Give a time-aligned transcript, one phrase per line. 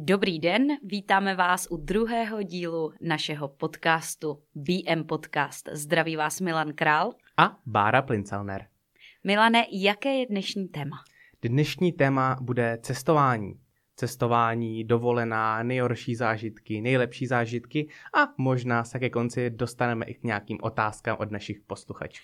[0.00, 5.68] Dobrý den, vítáme vás u druhého dílu našeho podcastu BM Podcast.
[5.72, 8.66] Zdraví vás Milan Král a Bára Plincelner.
[9.24, 10.96] Milane, jaké je dnešní téma?
[11.42, 13.60] Dnešní téma bude cestování.
[13.96, 20.58] Cestování, dovolená, nejhorší zážitky, nejlepší zážitky a možná se ke konci dostaneme i k nějakým
[20.62, 22.22] otázkám od našich posluchačů.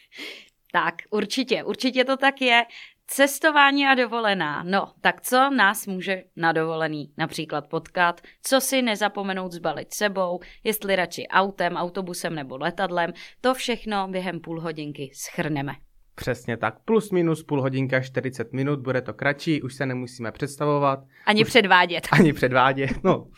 [0.72, 2.64] Tak, určitě, určitě to tak je.
[3.06, 4.62] Cestování a dovolená.
[4.62, 8.20] No, tak co nás může na dovolený například potkat?
[8.42, 10.40] Co si nezapomenout zbalit sebou?
[10.64, 13.12] Jestli radši autem, autobusem nebo letadlem?
[13.40, 15.72] To všechno během půl hodinky schrneme.
[16.14, 16.78] Přesně tak.
[16.84, 20.98] Plus minus půl hodinka, 40 minut, bude to kratší, už se nemusíme představovat.
[21.26, 21.48] Ani už...
[21.48, 22.08] předvádět.
[22.12, 23.28] Ani předvádět, no,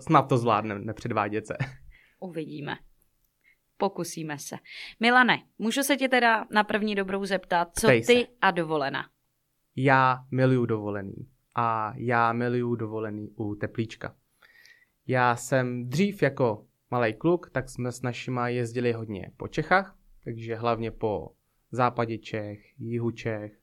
[0.00, 1.56] snad to zvládneme, nepředvádět se.
[2.20, 2.76] Uvidíme.
[3.76, 4.56] Pokusíme se.
[5.00, 8.26] Milane, můžu se tě teda na první dobrou zeptat, co Ptej ty se.
[8.42, 9.08] a dovolena?
[9.76, 11.28] Já miluju dovolený.
[11.54, 14.14] A já miluju dovolený u teplíčka.
[15.06, 20.56] Já jsem dřív jako malý kluk, tak jsme s našima jezdili hodně po Čechách, takže
[20.56, 21.30] hlavně po
[21.70, 23.58] západě Čech, jihu Čech,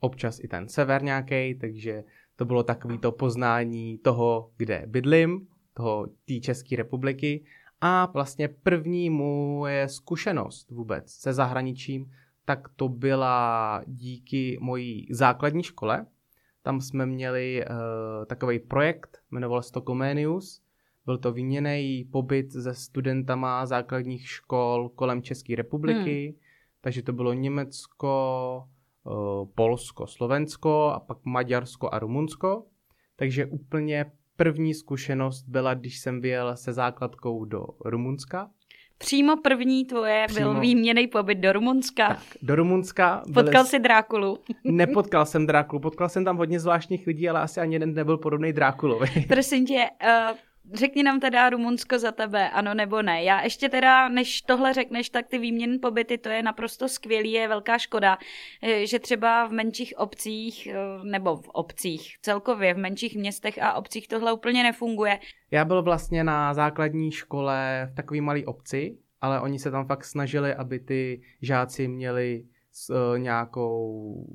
[0.00, 2.04] občas i ten sever nějaký, takže
[2.36, 7.44] to bylo takový to poznání toho, kde bydlím, toho té České republiky
[7.86, 12.10] a vlastně první moje zkušenost vůbec se zahraničím,
[12.44, 16.06] tak to byla díky mojí základní škole.
[16.62, 17.76] Tam jsme měli uh,
[18.26, 20.62] takový projekt, jmenoval se to Comenius.
[21.06, 26.26] Byl to výměný pobyt se studentama základních škol kolem České republiky.
[26.26, 26.38] Hmm.
[26.80, 28.64] Takže to bylo Německo,
[29.04, 32.66] uh, Polsko, Slovensko a pak Maďarsko a Rumunsko.
[33.16, 38.50] Takže úplně první zkušenost byla, když jsem vyjel se základkou do Rumunska.
[38.98, 40.52] Přímo první tvoje Přímo...
[40.52, 42.08] byl výměný pobyt do Rumunska.
[42.08, 43.22] Tak, do Rumunska.
[43.34, 43.66] Potkal byli...
[43.66, 44.38] jsi Drákulu.
[44.64, 48.52] Nepotkal jsem Drákulu, potkal jsem tam hodně zvláštních lidí, ale asi ani jeden nebyl podobný
[48.52, 49.24] Drákulovi.
[49.28, 50.36] Prosím tě, uh,
[50.72, 53.24] Řekni nám teda Rumunsko za tebe, ano nebo ne.
[53.24, 57.48] Já ještě teda, než tohle řekneš, tak ty výměny pobyty, to je naprosto skvělý, je
[57.48, 58.18] velká škoda,
[58.62, 63.74] eh, že třeba v menších obcích, eh, nebo v obcích, celkově v menších městech a
[63.74, 65.18] obcích tohle úplně nefunguje.
[65.50, 70.04] Já byl vlastně na základní škole v takové malé obci, ale oni se tam fakt
[70.04, 72.44] snažili, aby ty žáci měli
[72.90, 74.26] uh, nějakou,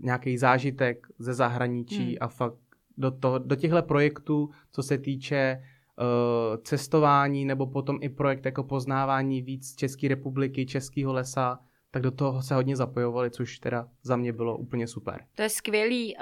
[0.00, 2.16] nějaký zážitek ze zahraničí hmm.
[2.20, 2.58] a fakt
[2.98, 5.77] do, toho, do těchto projektů, co se týče Eh,
[6.62, 11.58] cestování nebo potom i projekt jako poznávání víc České republiky, Českého lesa,
[11.90, 15.24] tak do toho se hodně zapojovali, což teda za mě bylo úplně super.
[15.34, 16.16] To je skvělý.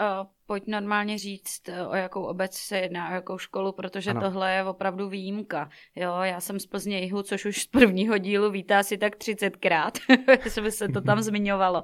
[0.47, 4.21] Pojď normálně říct, uh, o jakou obec se jedná, o jakou školu, protože ano.
[4.21, 5.71] tohle je opravdu výjimka.
[5.97, 9.91] Jo, já jsem z Plzně jihu, což už z prvního dílu vítá si tak 30krát,
[10.55, 11.83] že se to tam zmiňovalo.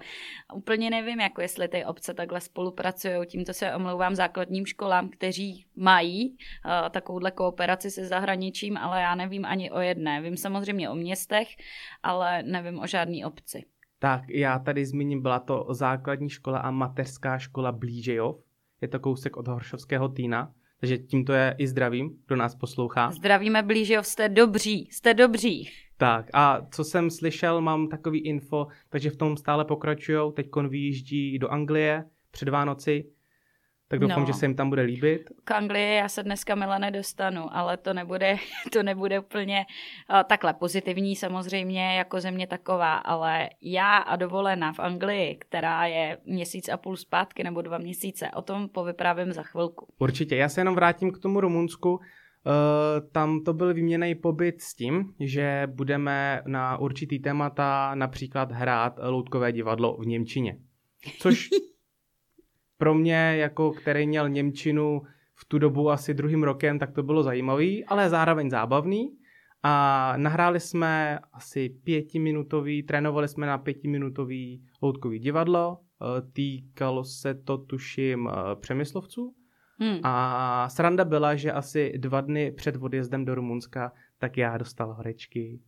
[0.55, 6.31] Úplně nevím, jako jestli ty obce takhle spolupracují, tímto se omlouvám základním školám, kteří mají
[6.31, 10.23] uh, takovouhle kooperaci se zahraničím, ale já nevím ani o jedné.
[10.23, 11.49] Vím samozřejmě o městech,
[12.03, 13.65] ale nevím o žádný obci.
[13.99, 18.52] Tak já tady zmíním, byla to základní škola a mateřská škola Blížejov.
[18.83, 23.11] Je to kousek od Horšovského týna, takže tímto je i zdravím, kdo nás poslouchá.
[23.11, 25.69] Zdravíme Blížejov, jste dobří, jste dobří.
[25.97, 31.39] Tak a co jsem slyšel, mám takový info, takže v tom stále pokračují, teď vyjíždí
[31.39, 33.05] do Anglie před Vánoci,
[33.93, 34.27] tak doufám, no.
[34.27, 35.31] že se jim tam bude líbit.
[35.45, 38.37] K Anglii já se dneska Mila nedostanu, ale to nebude,
[38.73, 39.67] to nebude úplně
[40.11, 46.19] uh, takhle pozitivní samozřejmě jako země taková, ale já a dovolená v Anglii, která je
[46.25, 49.87] měsíc a půl zpátky nebo dva měsíce, o tom povyprávím za chvilku.
[49.99, 51.91] Určitě, já se jenom vrátím k tomu Rumunsku.
[51.93, 52.01] Uh,
[53.13, 59.53] tam to byl výměný pobyt s tím, že budeme na určitý témata například hrát loutkové
[59.53, 60.59] divadlo v Němčině.
[61.19, 61.49] Což
[62.83, 65.03] pro mě, jako který měl Němčinu
[65.35, 69.17] v tu dobu asi druhým rokem, tak to bylo zajímavý, ale zároveň zábavný.
[69.63, 77.59] A nahráli jsme asi pětiminutový, trénovali jsme na pětiminutový loutkový divadlo, e, týkalo se to
[77.59, 79.35] tuším e, přemyslovců.
[79.79, 79.99] Hmm.
[80.03, 85.61] A sranda byla, že asi dva dny před odjezdem do Rumunska, tak já dostal horečky,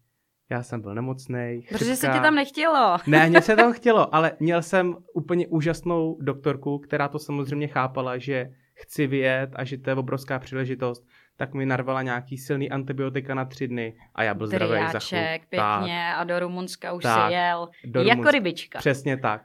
[0.54, 1.62] já jsem byl nemocný.
[1.68, 2.96] Protože se tě tam nechtělo.
[3.06, 8.18] Ne, mě se tam chtělo, ale měl jsem úplně úžasnou doktorku, která to samozřejmě chápala,
[8.18, 11.06] že chci vyjet a že to je obrovská příležitost,
[11.36, 15.20] tak mi narvala nějaký silný antibiotika na tři dny a já byl zdravý za chlup.
[15.48, 16.18] pěkně tak.
[16.18, 18.30] a do Rumunska už tak, si jel do jako Rumunska.
[18.30, 18.78] rybička.
[18.78, 19.42] Přesně tak.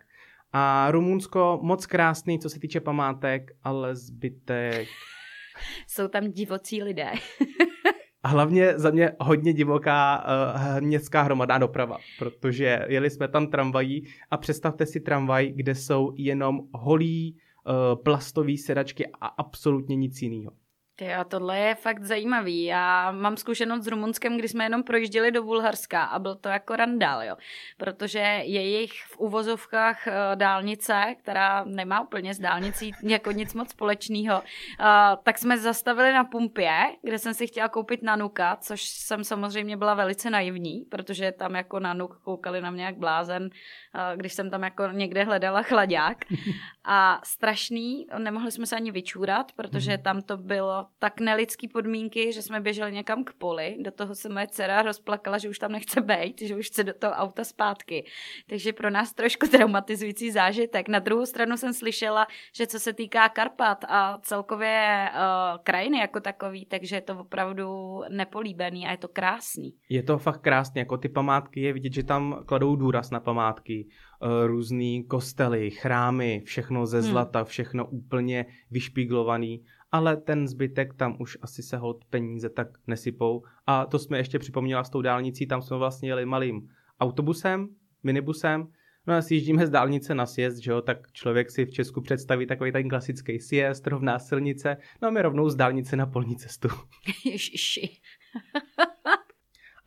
[0.53, 4.87] A Rumunsko moc krásný, co se týče památek, ale zbytek...
[5.87, 7.11] Jsou tam divocí lidé.
[8.23, 14.07] A hlavně za mě hodně divoká uh, městská hromadná doprava, protože jeli jsme tam tramvají
[14.31, 20.51] a představte si tramvaj, kde jsou jenom holí uh, plastové sedačky a absolutně nic jiného.
[20.99, 22.63] Ty a tohle je fakt zajímavý.
[22.63, 26.75] Já mám zkušenost s Rumunskem, kdy jsme jenom projížděli do Bulharska a byl to jako
[26.75, 27.35] randál, jo.
[27.77, 34.41] Protože jejich v uvozovkách eh, dálnice, která nemá úplně s dálnicí jako nic moc společného,
[34.43, 34.85] eh,
[35.23, 39.93] tak jsme zastavili na pumpě, kde jsem si chtěla koupit nanuka, což jsem samozřejmě byla
[39.93, 43.49] velice naivní, protože tam jako nanuk koukali na mě jak blázen,
[43.95, 46.17] eh, když jsem tam jako někde hledala chladák.
[46.83, 52.41] A strašný, nemohli jsme se ani vyčůrat, protože tam to bylo tak nelidský podmínky, že
[52.41, 56.01] jsme běželi někam k poli, do toho se moje dcera rozplakala, že už tam nechce
[56.01, 58.05] být, že už chce do toho auta zpátky.
[58.47, 60.87] Takže pro nás trošku traumatizující zážitek.
[60.87, 66.19] Na druhou stranu jsem slyšela, že co se týká Karpat a celkově uh, krajiny jako
[66.19, 69.73] takový, takže je to opravdu nepolíbený a je to krásný.
[69.89, 73.87] Je to fakt krásný, jako ty památky je vidět, že tam kladou důraz na památky,
[74.21, 77.09] uh, různý kostely, chrámy, všechno ze hmm.
[77.09, 77.45] zlata, hmm.
[77.45, 83.43] všechno úplně vyšpíglovaný ale ten zbytek tam už asi se hod peníze tak nesypou.
[83.67, 86.69] A to jsme ještě připomněla s tou dálnicí, tam jsme vlastně jeli malým
[86.99, 87.67] autobusem,
[88.03, 88.67] minibusem,
[89.07, 92.47] No a sjíždíme z dálnice na sjezd, že jo, tak člověk si v Česku představí
[92.47, 96.67] takový ten klasický sjezd, rovná silnice, no a my rovnou z dálnice na polní cestu.
[97.25, 97.89] Ježiši.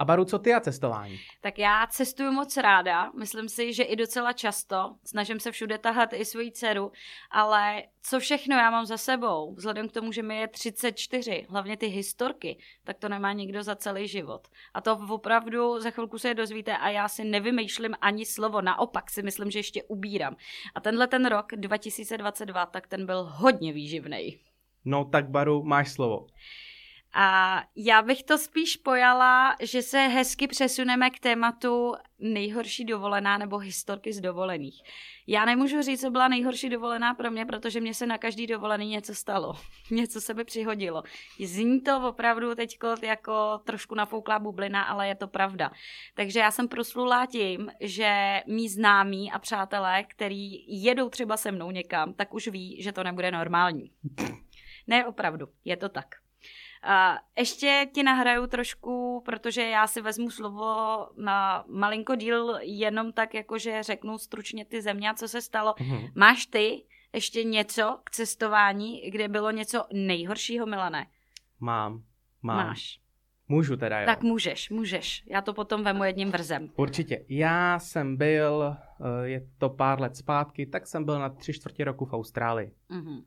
[0.02, 1.18] A Baru, co ty a cestování?
[1.40, 4.96] Tak já cestuju moc ráda, myslím si, že i docela často.
[5.04, 6.92] Snažím se všude tahat i svoji dceru,
[7.30, 11.76] ale co všechno já mám za sebou, vzhledem k tomu, že mi je 34, hlavně
[11.76, 14.48] ty historky, tak to nemá nikdo za celý život.
[14.74, 19.10] A to opravdu za chvilku se je dozvíte a já si nevymýšlím ani slovo, naopak
[19.10, 20.36] si myslím, že ještě ubírám.
[20.74, 24.38] A tenhle ten rok 2022, tak ten byl hodně výživný.
[24.84, 26.26] No tak Baru, máš slovo.
[27.14, 33.58] A já bych to spíš pojala, že se hezky přesuneme k tématu nejhorší dovolená nebo
[33.58, 34.82] historky z dovolených.
[35.26, 38.88] Já nemůžu říct, co byla nejhorší dovolená pro mě, protože mě se na každý dovolený
[38.88, 39.54] něco stalo.
[39.90, 41.02] něco se mi přihodilo.
[41.44, 45.70] Zní to opravdu teď jako trošku nafouklá bublina, ale je to pravda.
[46.14, 51.70] Takže já jsem proslula tím, že mý známí a přátelé, který jedou třeba se mnou
[51.70, 53.90] někam, tak už ví, že to nebude normální.
[54.86, 56.21] Ne, opravdu, je to tak.
[56.82, 63.34] A ještě ti nahraju trošku, protože já si vezmu slovo na malinko díl jenom tak,
[63.34, 65.72] jakože řeknu stručně ty země a co se stalo.
[65.72, 66.12] Mm-hmm.
[66.14, 71.06] Máš ty ještě něco k cestování, kde bylo něco nejhoršího, Milané?
[71.60, 72.02] Mám,
[72.42, 72.66] mám.
[72.66, 73.02] Máš.
[73.48, 74.06] Můžu teda, jo.
[74.06, 75.24] Tak můžeš, můžeš.
[75.26, 76.70] Já to potom vemu jedním vrzem.
[76.76, 77.24] Určitě.
[77.28, 81.84] Já jsem byl, eh, je to pár let zpátky, tak jsem byl na tři čtvrtě
[81.84, 82.72] roku v Austrálii.
[82.90, 83.24] Mm-hmm.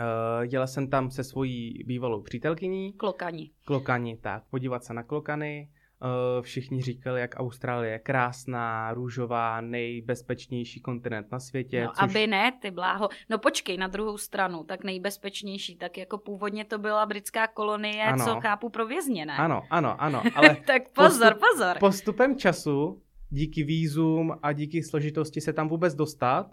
[0.00, 2.92] Uh, jela jsem tam se svojí bývalou přítelkyní.
[2.92, 3.50] Klokani.
[3.64, 4.42] Klokani, tak.
[4.50, 5.68] Podívat se na klokany.
[6.02, 11.84] Uh, všichni říkali, jak Austrálie je krásná, růžová, nejbezpečnější kontinent na světě.
[11.84, 12.02] No, což...
[12.02, 13.08] aby ne, ty bláho.
[13.28, 18.24] No počkej, na druhou stranu, tak nejbezpečnější, tak jako původně to byla britská kolonie, ano.
[18.24, 19.36] co chápu pro vězně, ne?
[19.36, 20.56] Ano, ano, ano, ale...
[20.66, 21.78] tak pozor, postup, pozor.
[21.78, 26.50] Postupem času, díky vízum a díky složitosti se tam vůbec dostat,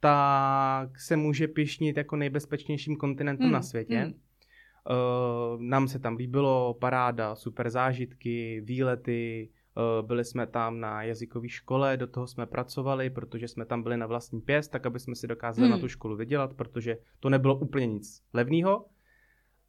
[0.00, 3.52] tak se může pišnit jako nejbezpečnějším kontinentem hmm.
[3.52, 3.98] na světě.
[3.98, 4.12] Hmm.
[4.90, 9.48] Uh, nám se tam líbilo, paráda, super zážitky, výlety,
[10.00, 13.96] uh, byli jsme tam na jazykové škole, do toho jsme pracovali, protože jsme tam byli
[13.96, 15.76] na vlastní pěst, tak aby jsme si dokázali hmm.
[15.76, 18.86] na tu školu vydělat, protože to nebylo úplně nic levného.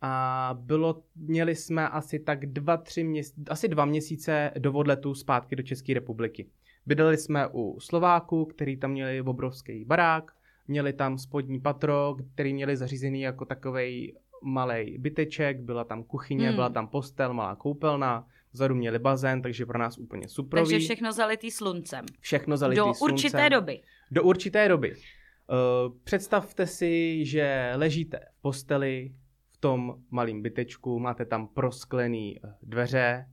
[0.02, 5.56] A bylo, měli jsme asi tak dva, tři měsíce, asi dva měsíce do odletu zpátky
[5.56, 6.50] do České republiky.
[6.88, 10.32] Bydleli jsme u Slováků, který tam měli obrovský barák,
[10.68, 16.56] měli tam spodní patro, který měli zařízený jako takovej malý byteček, byla tam kuchyně, hmm.
[16.56, 20.60] byla tam postel, malá koupelna, vzadu měli bazén, takže pro nás úplně super.
[20.60, 22.06] Takže všechno zalitý sluncem.
[22.20, 23.08] Všechno zalitý Do sluncem.
[23.08, 23.82] Do určité doby.
[24.12, 24.92] Do určité doby.
[24.92, 29.12] Uh, představte si, že ležíte v posteli
[29.50, 33.26] v tom malém bytečku, máte tam prosklený eh, dveře,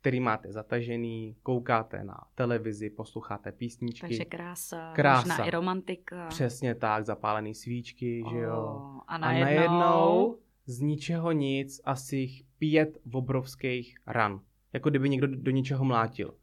[0.00, 4.00] který máte zatažený, koukáte na televizi, posloucháte písničky.
[4.00, 5.28] Takže krása, krása.
[5.28, 6.26] možná i romantika.
[6.28, 8.80] Přesně tak, zapálený svíčky, oh, že jo.
[9.06, 9.42] A najednou...
[9.42, 12.28] a najednou z ničeho nic asi
[12.58, 14.40] pět obrovských ran.
[14.72, 16.34] Jako kdyby někdo do ničeho mlátil.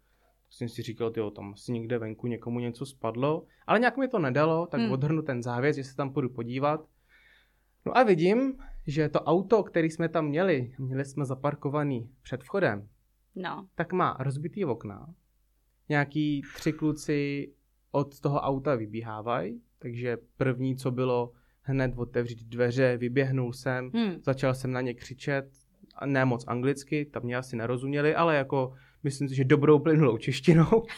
[0.50, 4.20] Jsem si říkal, ty tam asi někde venku někomu něco spadlo, ale nějak mi to
[4.20, 4.92] nedalo, tak hmm.
[4.92, 6.86] odhrnu ten závěs, že se tam půjdu podívat.
[7.86, 8.54] No a vidím,
[8.88, 12.88] že to auto, který jsme tam měli, měli jsme zaparkovaný před vchodem,
[13.38, 13.68] no.
[13.76, 15.14] tak má rozbitý okna.
[15.90, 17.52] Nějaký tři kluci
[17.92, 24.16] od toho auta vybíhávají, takže první, co bylo, hned otevřít dveře, vyběhnul jsem, hmm.
[24.22, 25.46] začal jsem na ně křičet,
[26.06, 30.84] ne moc anglicky, tam mě asi nerozuměli, ale jako myslím si, že dobrou plynulou češtinou.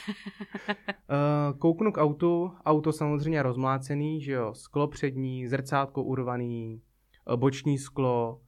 [1.12, 6.82] Eh, kouknu k autu, auto samozřejmě rozmlácený, že jo, sklo přední, zrcátko urvaný,
[7.34, 8.42] eh, boční sklo,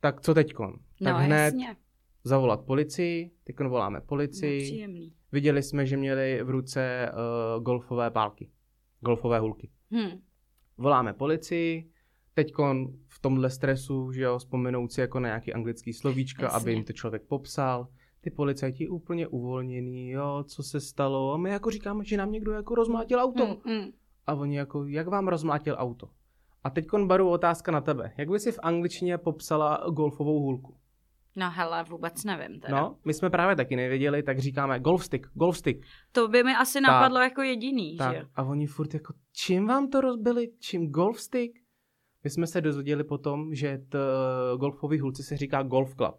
[0.00, 0.72] Tak co teďkon?
[1.04, 1.76] Tak no, hned jasně.
[2.24, 4.58] Zavolat policii, teďkon voláme policii.
[4.58, 5.12] Nepříjemný.
[5.32, 8.50] Viděli jsme, že měli v ruce uh, golfové pálky,
[9.00, 9.70] golfové hulky.
[9.90, 10.20] Hm.
[10.78, 11.90] Voláme policii,
[12.34, 16.56] teďkon v tomhle stresu, že jo, vzpomenout si jako na nějaký anglický slovíčka, Jasně.
[16.56, 17.88] aby jim to člověk popsal.
[18.20, 21.32] Ty policajti úplně uvolněný, jo, co se stalo.
[21.32, 23.46] A my jako říkáme, že nám někdo jako rozmlátil auto.
[23.46, 23.90] Hm, hm.
[24.26, 26.08] A oni jako, jak vám rozmlátil auto?
[26.64, 28.12] A teďkon baru otázka na tebe.
[28.16, 30.74] Jak by si v angličtině popsala golfovou hůlku?
[31.36, 32.80] No hele, vůbec nevím teda.
[32.80, 35.86] No, my jsme právě taky nevěděli, tak říkáme golf stick, golf stick.
[36.12, 38.14] To by mi asi napadlo jako jediný, Tak.
[38.16, 38.22] že?
[38.34, 40.48] A oni furt jako, čím vám to rozbili?
[40.60, 41.58] Čím golf stick?
[42.24, 43.98] My jsme se dozvěděli potom, že t,
[44.58, 46.16] golfový hulci se říká golf club.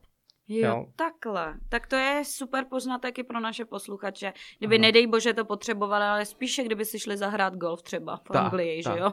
[0.48, 0.86] Jo, Jo.
[0.96, 1.53] takhle.
[1.70, 4.34] Tak to je super poznatek i pro naše posluchače.
[4.60, 4.82] Kdyby Ano.
[4.82, 8.84] nedej bože to potřebovali, ale spíše kdyby si šli zahrát golf třeba v Tak, Anglii,
[8.84, 8.93] tak.
[8.93, 9.12] že jo?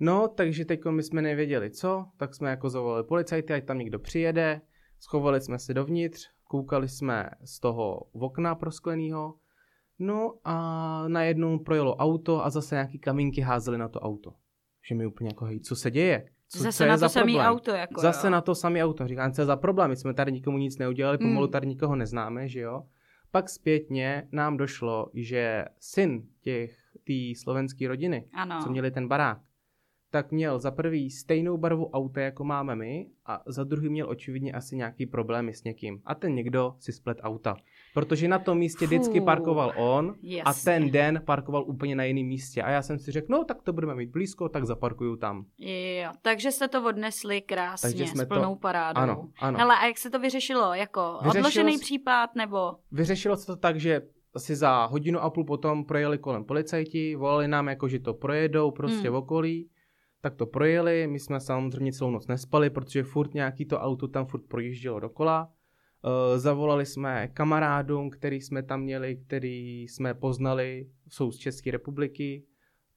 [0.00, 3.98] No, takže teď my jsme nevěděli co, tak jsme jako zavolali policajty, ať tam někdo
[3.98, 4.60] přijede,
[5.04, 9.34] schovali jsme se dovnitř, koukali jsme z toho v okna proskleného,
[9.98, 14.34] no a najednou projelo auto a zase nějaký kamínky házely na to auto.
[14.88, 16.28] Že mi úplně jako, hej, co se děje?
[16.48, 17.52] Co, Zase co je na za to samý problém?
[17.52, 18.30] auto, jako Zase jo.
[18.30, 19.06] na to samý auto.
[19.08, 19.90] Říkám, co je za problém?
[19.90, 21.52] My jsme tady nikomu nic neudělali, pomalu Mm.
[21.52, 22.82] tady nikoho neznáme, že jo?
[23.30, 28.60] Pak zpětně nám došlo, že syn těch té slovenské rodiny, Ano.
[28.62, 29.38] co měli ten barák,
[30.14, 34.52] tak měl za prvý stejnou barvu auta, jako máme my, a za druhý měl očividně
[34.52, 36.00] asi nějaký problémy s někým.
[36.06, 37.56] A ten někdo si splet auta.
[37.94, 40.72] Protože na tom místě vždycky parkoval on a Jasně.
[40.72, 42.62] ten den parkoval úplně na jiném místě.
[42.62, 45.44] A já jsem si řekl, no tak to budeme mít blízko, tak zaparkuju tam.
[45.58, 49.00] Jo, takže jste to odnesli krásně, Takže jsme s plnou to- parádou.
[49.00, 49.58] Ano, ano.
[49.58, 50.74] Hele, a jak se to vyřešilo?
[50.74, 52.72] Jako Vyřešilo odložený s- případ nebo...
[52.92, 54.02] Vyřešilo se to tak, že
[54.34, 58.70] asi za hodinu a půl potom projeli kolem policajti, volali nám jako, že to projedou
[58.70, 59.12] prostě Hmm.
[59.12, 59.68] v okolí,
[60.24, 64.26] tak to projeli, my jsme samozřejmě celou noc nespali, protože furt nějaký to auto tam
[64.26, 65.52] furt projíždělo dokola.
[66.04, 72.44] Uh, zavolali jsme kamarádům, který jsme tam měli, který jsme poznali, jsou z České republiky,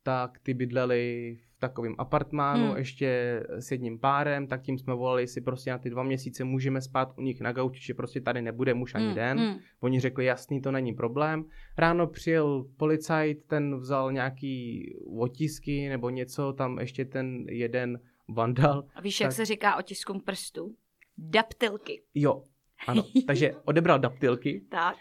[0.04, 2.78] tak ty bydleli v takovém apartmánu Hmm.
[2.78, 6.82] ještě s jedním párem, tak tím jsme volali, jestli prostě na ty dva měsíce můžeme
[6.82, 9.40] spát u nich na gauči, že prostě tady nebude muž ani Mm, den.
[9.40, 9.56] mm.
[9.80, 11.46] Oni řekli, jasný, to není problém.
[11.78, 14.84] Ráno přijel policajt, ten vzal nějaký
[15.20, 18.84] otisky nebo něco, tam ještě ten jeden vandal.
[18.96, 19.36] A víš, jak Tak.
[19.36, 20.76] se říká otiskům prstů?
[21.18, 22.02] Daptilky.
[22.16, 22.44] Jo,
[22.88, 24.62] ano, takže odebral daptilky.
[24.70, 24.96] Tak.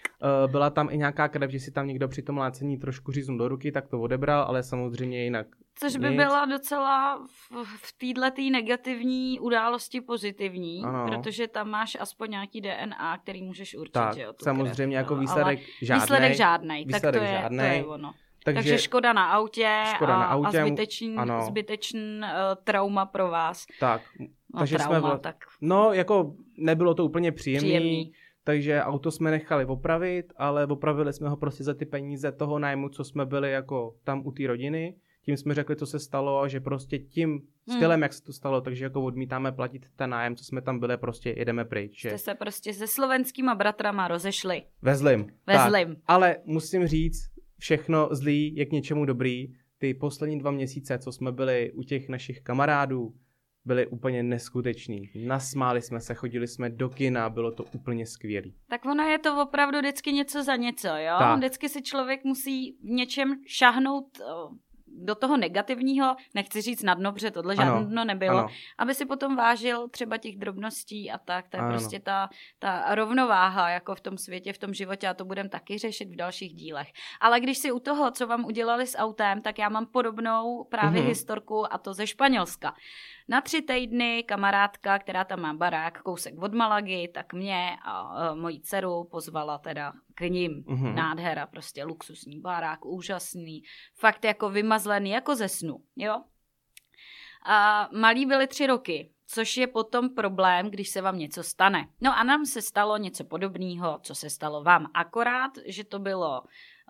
[0.44, 3.38] Uh, byla tam i nějaká krev, že si tam někdo při tom lácení trošku říznul
[3.38, 5.46] do ruky, tak to odebral, ale samozřejmě jinak.
[5.78, 6.16] Což by Nic.
[6.16, 7.92] byla docela v, v
[8.22, 11.06] této negativní události pozitivní, Ano.
[11.08, 15.16] protože tam máš aspoň nějaký DNA, který můžeš určit, Tak, že jo, samozřejmě krev, jako
[15.16, 16.00] výsledek žádnej.
[16.00, 17.78] Výsledek žádnej, tak to je, to žádnej.
[17.78, 18.12] je ono.
[18.44, 21.42] Takže, Takže škoda na autě, Škoda a, na autě, a zbytečný, ano.
[21.46, 22.26] zbytečný uh,
[22.64, 23.66] trauma pro vás.
[23.80, 24.02] tak,
[24.54, 28.12] No, Takže jsme trauma, vla- tak no jako nebylo to úplně příjemný, příjemný.
[28.44, 32.88] takže auto jsme nechali opravit, ale opravili jsme ho prostě za ty peníze toho nájmu,
[32.88, 34.94] co jsme byli jako tam u té rodiny.
[35.26, 37.78] Tím jsme řekli, co se stalo a že prostě tím Hmm.
[37.78, 40.96] stylem, jak se to stalo, takže jako odmítáme platit ten nájem, co jsme tam byli,
[40.96, 42.00] prostě jedeme pryč.
[42.00, 44.62] Že Jste se prostě se slovenskýma bratrama rozešli.
[44.82, 45.26] vezlim.
[45.46, 45.88] Vezlim.
[45.94, 49.52] Tak, ale musím říct, všechno zlý je k něčemu dobrý.
[49.78, 53.14] Ty poslední dva měsíce, co jsme byli u těch našich kamarádů,
[53.64, 55.10] byly úplně neskuteční.
[55.26, 58.54] Nasmáli jsme se, chodili jsme do kina, bylo to úplně skvělý.
[58.68, 61.16] Tak ono je to opravdu vždycky něco za něco, jo?
[61.18, 61.36] Tak.
[61.38, 64.04] Vždycky si člověk musí v něčem šahnout
[65.04, 68.48] do toho negativního, nechci říct na dno, protože tohle Ano, žádno nebylo, Ano,
[68.78, 71.70] aby si potom vážil třeba těch drobností a tak, to je Ano.
[71.70, 75.78] prostě ta, ta rovnováha jako v tom světě, v tom životě a to budeme taky
[75.78, 76.88] řešit v dalších dílech.
[77.20, 81.00] Ale když si u toho, co vám udělali s autem, tak já mám podobnou právě
[81.00, 81.08] Mhm.
[81.08, 82.74] historku a to ze Španělska.
[83.28, 88.34] Na tři týdny kamarádka, která tam má barák kousek od Malagy, tak mě a e,
[88.34, 90.64] moji dceru pozvala teda k ním.
[90.66, 90.94] Mhm.
[90.94, 93.62] Nádhera, prostě luxusní barák, úžasný,
[93.94, 96.22] fakt jako vymazlený, jako ze snu, jo.
[97.46, 101.88] A malí byli tři roky, což je potom problém, když se vám něco stane.
[102.00, 104.86] No a nám se stalo něco podobného, co se stalo vám.
[104.94, 106.42] Akorát, že to bylo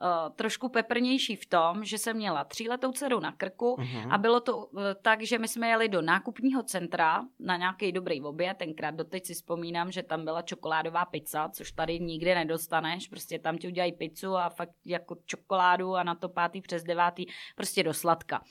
[0.02, 4.12] uh, trošku peprnější v tom, že jsem měla tříletou dceru na krku Mhm.
[4.12, 8.22] a bylo to uh, tak, že my jsme jeli do nákupního centra na nějaký dobrý
[8.22, 8.56] oběd.
[8.56, 13.08] Tenkrát doteď si vzpomínám, že tam byla čokoládová pizza, což tady nikdy nedostaneš.
[13.08, 17.26] Prostě tam ti udělají pizzu a fakt jako čokoládu a na to pátý přes devátý
[17.56, 18.42] prostě do sladka.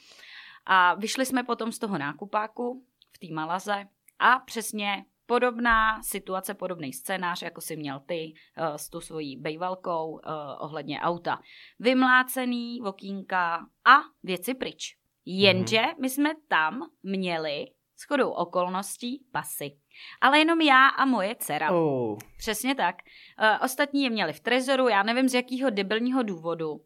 [0.65, 2.83] A vyšli jsme potom z toho nákupáku
[3.13, 3.85] v té Malaze
[4.19, 10.11] a přesně podobná situace, podobný scénář, jako si měl ty uh, s tou svojí bejvalkou
[10.11, 10.19] uh,
[10.59, 11.39] ohledně auta.
[11.79, 13.55] Vymlácený okýnka
[13.85, 14.97] a věci pryč.
[15.25, 17.65] Jenže my jsme tam měli
[17.97, 19.77] Shodou okolností pasy.
[20.21, 21.71] Ale jenom já a moje dcera.
[21.71, 22.17] Oh.
[22.37, 22.95] Přesně tak.
[23.41, 26.81] Uh, ostatní je měli v trezoru, já nevím z jakého debilního důvodu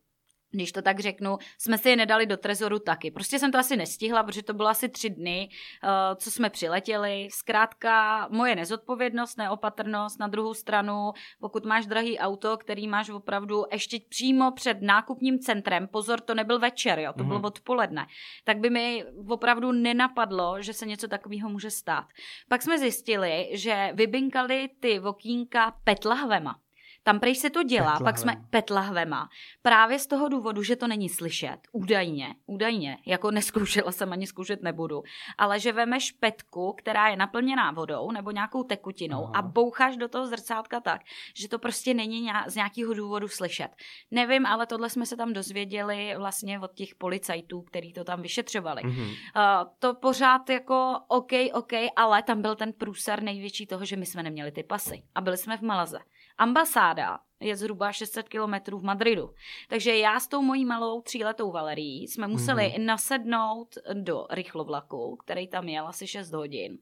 [0.52, 3.12] když to tak řeknu, jsme si je nedali do trezoru taky.
[3.12, 5.50] Prostě jsem to asi nestihla, protože to bylo asi tři dny,
[5.84, 7.28] uh, co jsme přiletěli.
[7.32, 14.00] Zkrátka moje nezodpovědnost, neopatrnost na druhou stranu, pokud máš drahý auto, který máš opravdu ještě
[14.10, 17.28] přímo před nákupním centrem, pozor, to nebyl večer, jo, to mm-hmm.
[17.28, 17.46] bylo mhm.
[17.46, 18.08] odpoledne,
[18.44, 22.06] tak by mi opravdu nenapadlo, že se něco takového může stát.
[22.50, 26.60] Pak jsme zjistili, že vybinkali ty vokínka petlahvema.
[27.04, 28.06] Tam prej se to dělá, Petlahvem.
[28.06, 29.30] pak jsme petlahvema.
[29.62, 31.58] Právě z toho důvodu, že to není slyšet.
[31.72, 32.98] Údajně, údajně.
[33.06, 35.04] Jako neskoušela jsem, ani zkoušet nebudu.
[35.38, 39.34] Ale že vemeš petku, která je naplněná vodou nebo nějakou tekutinou Aha.
[39.36, 41.02] a boucháš do toho zrcátka tak,
[41.36, 43.70] že to prostě není z nějakého důvodu slyšet.
[44.12, 48.82] Nevím, ale tohle jsme se tam dozvěděli vlastně od těch policajtů, kteří to tam vyšetřovali.
[48.82, 49.10] Mm-hmm.
[49.10, 54.06] Uh, to pořád jako OK, OK, ale tam byl ten průser největší toho, že my
[54.06, 56.00] jsme neměli ty pasy a byli jsme v Malaze.
[56.40, 59.34] Ambasáda je zhruba 600 kilometrů v Madridu.
[59.68, 62.86] Takže já s tou mojí malou tříletou Valerií jsme museli mm-hmm.
[62.86, 66.78] nasednout do rychlovlaku, který tam jel asi 6 hodin.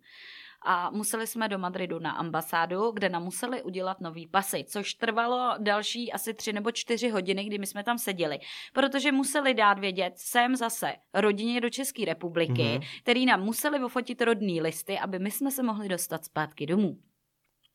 [0.65, 5.53] A museli jsme do Madridu na ambasádu, kde nám museli udělat nový pasy, což trvalo
[5.57, 8.39] další asi tři nebo čtyři hodiny, kdy my jsme tam seděli,
[8.73, 13.01] protože museli dát vědět sem zase rodině do České republiky, mm-hmm.
[13.01, 16.97] který nám museli ofotit rodní listy, aby my jsme se mohli dostat zpátky domů.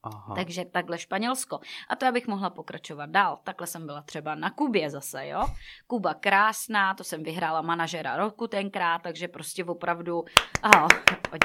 [0.02, 0.34] Aha.
[0.34, 1.60] Takže takhle Španělsko.
[1.88, 3.38] A to já bych mohla pokračovat dál.
[3.44, 5.46] Takhle jsem byla třeba na Kubě zase, jo.
[5.86, 10.24] Kuba krásná, to jsem vyhrála manažera roku tenkrát, takže prostě opravdu,
[10.62, 10.88] aha,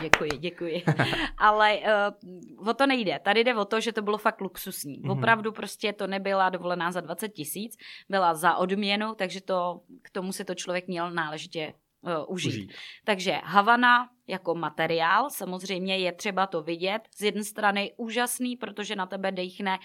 [0.01, 0.83] děkuji, děkuji.
[1.37, 3.19] Ale uh, o to nejde.
[3.19, 5.01] Tady jde o to, že to bylo fakt luxusní.
[5.01, 5.17] Mm-hmm.
[5.17, 7.77] Opravdu prostě to nebyla dovolená za 20 tisíc,
[8.09, 12.53] byla za odměnu, takže to, k tomu se to člověk měl náležitě uh, užít.
[12.53, 12.73] užít.
[13.05, 17.01] Takže Havana jako materiál, samozřejmě je třeba to vidět.
[17.15, 19.79] Z jedné strany úžasný, protože na tebe dejchne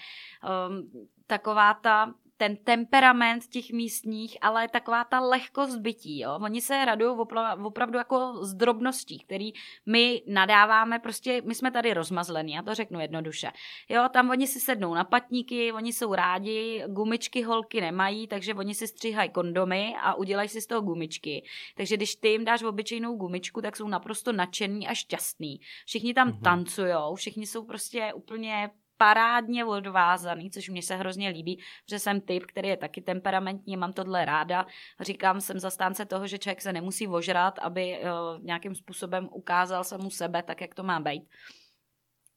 [0.69, 0.91] um,
[1.27, 6.19] taková ta ten temperament těch místních, ale taková ta lehkost bytí.
[6.19, 6.39] Jo?
[6.43, 9.51] Oni se radují opra- opravdu jako z drobností, který
[9.85, 13.51] my nadáváme, prostě my jsme tady rozmazlení, já to řeknu jednoduše.
[13.89, 18.75] Jo, tam oni si sednou na patníky, oni jsou rádi, gumičky holky nemají, takže oni
[18.75, 21.45] si stříhají kondomy a udělají si z toho gumičky.
[21.75, 25.59] Takže když ty jim dáš obyčejnou gumičku, tak jsou naprosto nadšení a šťastní.
[25.85, 26.41] Všichni tam mm-hmm.
[26.41, 28.69] tancujou, všichni jsou prostě úplně
[29.03, 33.93] parádně odvázaný, což mě se hrozně líbí, že jsem typ, který je taky temperamentní, mám
[33.93, 34.65] tohle ráda.
[34.99, 40.09] Říkám, jsem zastánce toho, že člověk se nemusí ožrat, aby uh, nějakým způsobem ukázal samu
[40.09, 41.23] sebe tak, jak to má být.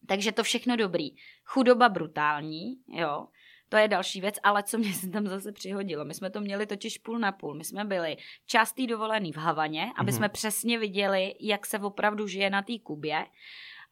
[0.08, 1.10] Takže to všechno dobrý.
[1.44, 3.26] Chudoba brutální, jo.
[3.68, 6.04] To je další věc, ale co mě se tam zase přihodilo.
[6.04, 7.54] My jsme to měli totiž půl na půl.
[7.54, 10.16] My jsme byli částý dovolený v Havaně, aby mm-hmm.
[10.16, 13.26] jsme přesně viděli, jak se opravdu žije na té Kubě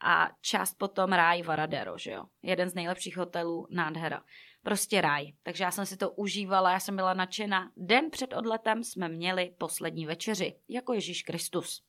[0.05, 2.25] a část potom ráj Varadero, že jo.
[2.43, 4.23] Jeden z nejlepších hotelů, nádhera.
[4.63, 5.33] Prostě ráj.
[5.43, 7.71] Takže já jsem si to užívala, já jsem byla nadšená.
[7.77, 11.83] Den před odletem jsme měli poslední večeři, jako Ježíš Kristus.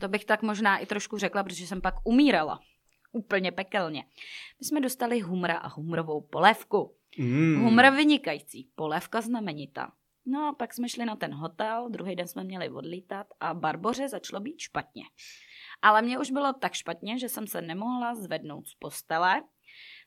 [0.00, 2.60] To bych tak možná i trošku řekla, protože jsem pak umírala.
[3.12, 4.04] Úplně pekelně.
[4.60, 6.96] My jsme dostali humra a humrovou polévku.
[7.18, 7.62] Mm.
[7.62, 9.92] Humra vynikající, polévka znamenitá.
[10.26, 14.08] No a pak jsme šli na ten hotel, druhý den jsme měli odlítat a Barboře
[14.08, 15.04] začalo být špatně.
[15.82, 19.42] Ale mě už bylo tak špatně, že jsem se nemohla zvednout z postele.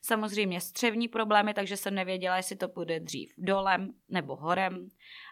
[0.02, 4.88] Samozřejmě střevní problémy, takže jsem nevěděla, jestli to půjde dřív dolem nebo horem.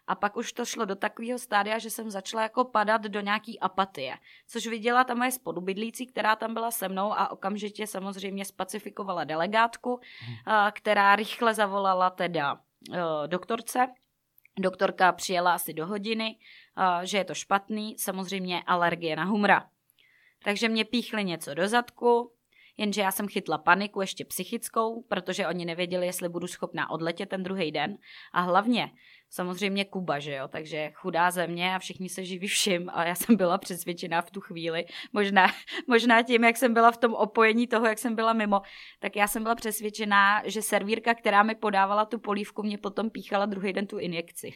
[0.06, 3.60] A pak už to šlo do takového stádia, že jsem začala jako padat do nějaký
[3.60, 4.18] apatie.
[4.48, 10.00] Což viděla ta moje spolubydlící, která tam byla se mnou a okamžitě samozřejmě spacifikovala delegátku,
[10.20, 10.36] hmm.
[10.72, 12.60] která rychle zavolala teda
[13.26, 13.86] doktorce.
[14.58, 16.38] Doktorka přijela asi do hodiny,
[17.02, 19.68] že je to špatný, samozřejmě alergie na humra.
[20.44, 22.32] Takže mě píchli něco do zadku,
[22.76, 27.42] jenže já jsem chytla paniku, ještě psychickou, protože oni nevěděli, jestli budu schopná odletět ten
[27.42, 27.98] druhý den.
[28.32, 28.90] A hlavně
[29.30, 33.36] samozřejmě Kuba, že jo, takže chudá země a všichni se živí všim a já jsem
[33.36, 35.46] byla přesvědčená v tu chvíli, možná,
[35.88, 38.60] možná tím, jak jsem byla v tom opojení toho, jak jsem byla mimo,
[38.98, 43.46] tak já jsem byla přesvědčená, že servírka, která mi podávala tu polívku, mě potom píchala
[43.46, 44.52] druhý den tu injekci.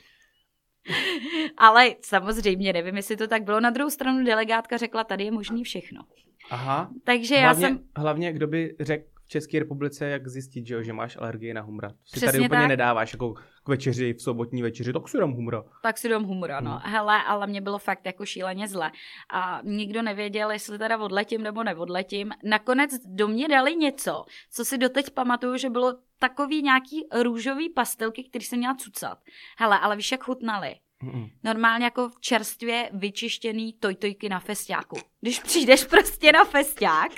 [1.57, 3.61] Ale samozřejmě nevím, jestli to tak bylo.
[3.61, 6.03] Na druhou stranu delegátka řekla, tady je možný všechno.
[6.51, 6.91] Aha.
[7.05, 7.81] Takže hlavně, já jsem...
[7.97, 11.61] Hlavně, kdo by řekl v České republice, jak zjistit, že, jo, že máš alergii na
[11.61, 11.89] humra.
[11.89, 12.69] Si Přesně tady úplně tak.
[12.69, 15.65] nedáváš jako k večeři, v sobotní večeři, tak si dám humra.
[15.83, 16.71] Tak si dám humra, no.
[16.71, 16.93] Hmm.
[16.93, 18.91] Hele, ale mě bylo fakt jako šíleně zle.
[19.33, 22.31] A nikdo nevěděl, jestli teda odletím nebo neodletím.
[22.45, 28.25] Nakonec do mě dali něco, co si doteď pamatuju, že bylo takový nějaký růžový pastelky,
[28.25, 29.19] který jsem měla cucat.
[29.59, 30.75] Hele, ale víš, jak chutnali?
[31.05, 31.31] Mm-mm.
[31.45, 34.97] Normálně jako čerstvě vyčištěný tojtojky na festiáku.
[35.21, 37.13] Když přijdeš prostě na festiák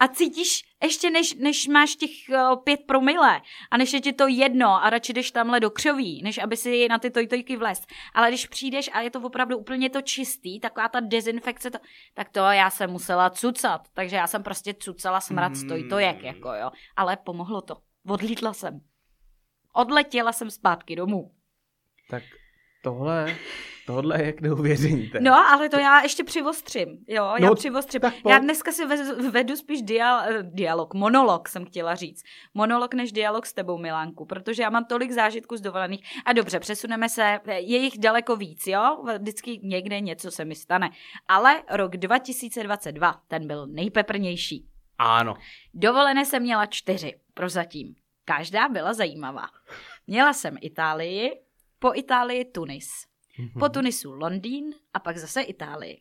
[0.00, 3.40] a cítíš, ještě než, než máš těch uh, pět promile
[3.70, 6.88] a než je ti to jedno a radši jdeš tamhle do křoví, než aby si
[6.88, 7.86] na ty tojtojky vlez.
[8.14, 11.78] Ale když přijdeš a je to opravdu úplně to čistý, taková ta dezinfekce, to,
[12.14, 13.88] tak to já jsem musela cucat.
[13.94, 15.68] Takže já jsem prostě cucala smrad mm.
[15.68, 16.70] tojtojek, jako jo.
[16.96, 17.76] Ale pomohlo to.
[18.06, 18.80] Odlítla jsem.
[19.74, 21.34] Odletěla jsem zpátky domů.
[22.10, 22.22] Tak
[22.82, 23.36] tohle,
[23.86, 25.08] tohle je k neuvěření.
[25.08, 25.30] Teda.
[25.30, 27.04] No, ale to já ještě přivostřím.
[27.08, 28.00] Jo, no, já přivostřím.
[28.28, 28.86] Já dneska si
[29.30, 32.22] vedu spíš dia, dialog, monolog jsem chtěla říct.
[32.54, 36.04] Monolog než dialog s tebou, Milánku, protože já mám tolik zážitků z dovolených.
[36.24, 39.04] A dobře, přesuneme se, je jich daleko víc, jo?
[39.18, 40.90] Vždycky někde něco se mi stane.
[41.28, 44.66] Ale rok 2022, ten byl nejpeprnější.
[44.98, 45.34] Ano.
[45.74, 47.94] Dovolené jsem měla čtyři, prozatím.
[48.24, 49.46] Každá byla zajímavá.
[50.06, 51.30] Měla jsem Itálii,
[51.82, 52.86] po Itálii Tunis,
[53.38, 53.58] mm-hmm.
[53.58, 56.00] po Tunisu Londýn a pak zase Itálii.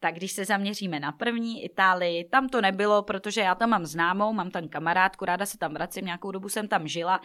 [0.00, 4.32] Tak když se zaměříme na první Itálii, tam to nebylo, protože já tam mám známou,
[4.32, 7.20] mám tam kamarádku, ráda se tam vracím, nějakou dobu jsem tam žila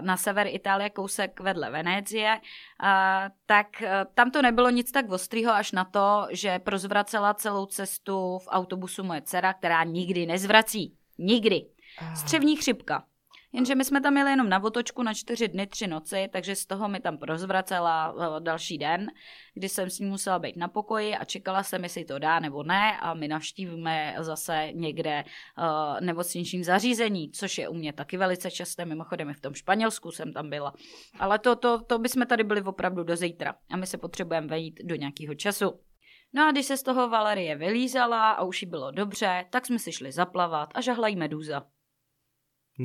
[0.00, 2.40] na sever Itálie, kousek vedle Venécie,
[3.46, 3.82] tak
[4.14, 9.04] tam to nebylo nic tak ostrýho až na to, že prozvracela celou cestu v autobusu
[9.04, 10.96] moje dcera, která nikdy nezvrací.
[11.18, 11.66] Nikdy.
[12.14, 13.04] Střevní chřipka.
[13.52, 16.66] Jenže my jsme tam jeli jenom na otočku na čtyři dny, tři noci, takže z
[16.66, 19.10] toho mi tam rozvracela eh, další den,
[19.54, 22.62] kdy jsem s ní musela být na pokoji a čekala jsem, jestli to dá nebo
[22.62, 28.50] ne a my navštívíme zase někde uh, nemocničním zařízení, což je u mě taky velice
[28.50, 30.72] časté, mimochodem i v tom Španělsku jsem tam byla.
[31.18, 34.80] Ale to, to, to bychom tady byli opravdu do zítra a my se potřebujeme vejít
[34.84, 35.80] do nějakého času.
[36.32, 39.78] No a když se z toho Valerie vylízala a už jí bylo dobře, tak jsme
[39.78, 41.66] si šli zaplavat a žahla medúza.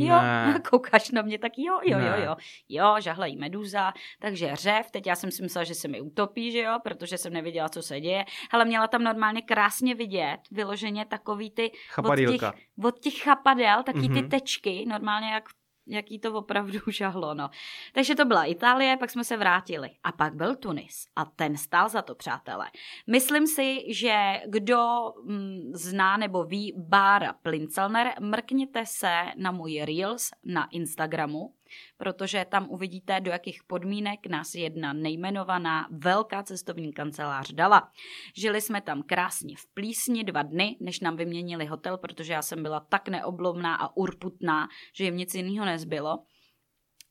[0.03, 0.61] Jo, ne.
[0.69, 2.05] koukáš na mě, tak jo, jo, ne.
[2.05, 2.35] jo, jo.
[2.69, 6.59] Jo, žahlají meduza, takže řev, teď já jsem si myslela, že se mi utopí, že
[6.59, 11.51] jo, protože jsem nevěděla, co se děje, ale měla tam normálně krásně vidět, vyloženě takový
[11.51, 11.71] ty
[12.03, 12.41] od těch,
[12.83, 14.13] od těch chapadel, taky mm-hmm.
[14.13, 14.29] ty mhm.
[14.29, 15.43] tečky, normálně jak
[15.87, 17.49] jaký to opravdu žahlo, no.
[17.93, 19.89] Takže to byla Itálie, pak jsme se vrátili.
[20.03, 21.07] A pak byl Tunis.
[21.15, 22.65] A ten stál za to, přátelé.
[23.07, 30.31] Myslím si, že kdo mm, zná nebo ví Bára Plincelner, mrkněte se na můj Reels
[30.43, 31.53] na Instagramu
[31.97, 37.91] protože tam uvidíte, do jakých podmínek nás jedna nejmenovaná velká cestovní kancelář dala.
[38.37, 42.63] Žili jsme tam krásně v Plísni dva dny, než nám vyměnili hotel, protože já jsem
[42.63, 46.17] byla tak neoblomná a urputná, že jim nic jiného nezbylo.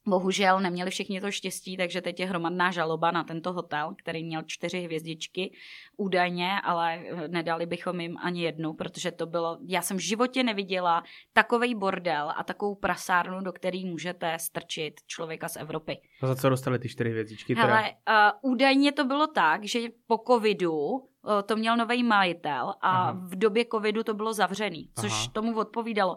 [0.07, 4.43] Bohužel neměli všichni to štěstí, takže teď je hromadná žaloba na tento hotel, který měl
[4.47, 5.53] čtyři hvězdičky
[5.97, 11.03] údajně, ale nedali bychom jim ani jednu, protože to bylo, já jsem v životě neviděla
[11.33, 16.01] takový bordel a takovou prasárnu, do který můžete strčit člověka z Evropy.
[16.23, 17.55] A za co dostali ty čtyři hvězdičky?
[17.55, 17.83] Hele,
[18.43, 21.09] uh, údajně to bylo tak, že po covidu
[21.47, 23.13] to měl nový majitel a Aha.
[23.13, 25.31] v době covidu to bylo zavřený, což Aha.
[25.33, 26.17] tomu odpovídalo.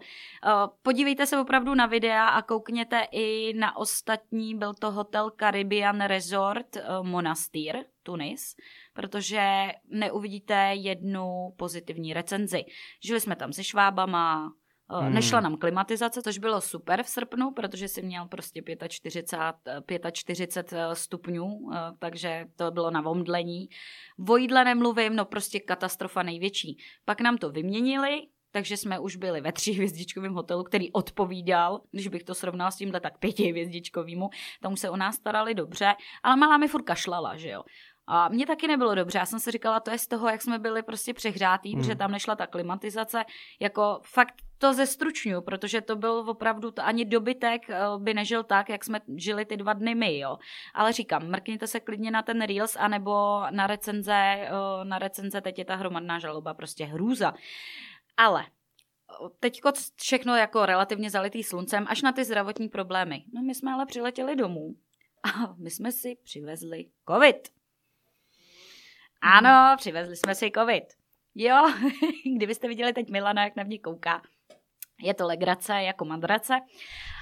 [0.82, 6.78] Podívejte se opravdu na videa a koukněte i na ostatní, byl to hotel Caribbean Resort
[7.02, 8.56] Monastýr, Tunis,
[8.94, 12.66] protože neuvidíte jednu pozitivní recenzi.
[13.06, 14.54] Žili jsme tam se švábama,
[14.90, 15.14] hmm.
[15.14, 20.96] Nešla nám klimatizace, což bylo super v srpnu, protože si měl prostě 45, 45 eh,
[20.96, 23.70] stupňů, eh, takže to bylo na omdlení.
[24.30, 26.78] O jídle nemluvím, no prostě katastrofa největší.
[27.06, 32.24] Pak nám to vyměnili, takže jsme už byli ve hvězdičkovém hotelu, který odpovídal, když bych
[32.24, 34.30] to srovnal s tímhle, tak pětihvězdičkovýmu,
[34.62, 37.64] tam se o nás starali dobře, ale malá mi furt kašlala, že jo.
[38.08, 39.18] A mně taky nebylo dobře.
[39.18, 41.82] Já jsem si říkala, to je z toho, jak jsme byli prostě přehrátí, hmm.
[41.82, 43.24] protože tam nešla ta klimatizace.
[43.60, 48.70] Jako fakt to zestručňuju, protože to byl opravdu, to ani dobytek eh, by nežil tak,
[48.70, 50.38] jak jsme žili ty dva dny my, jo.
[50.74, 54.50] Ale říkám, mrkněte se klidně na ten Reels, anebo na recenze, eh,
[54.84, 57.34] na recenze teď je ta hromadná žaloba, prostě hrůza.
[58.18, 59.62] Ale eh, teď
[59.96, 63.24] všechno jako relativně zalitý sluncem, až na ty zdravotní problémy.
[63.34, 64.76] No my jsme ale přiletěli domů
[65.24, 67.50] a my jsme si přivezli covid.
[69.22, 70.84] Ano, přivezli jsme si covid.
[71.36, 71.56] Jo,
[72.38, 74.22] kdybyste viděli teď Milana, jak na mě kouká.
[75.02, 76.54] Je to legrace jako madrace,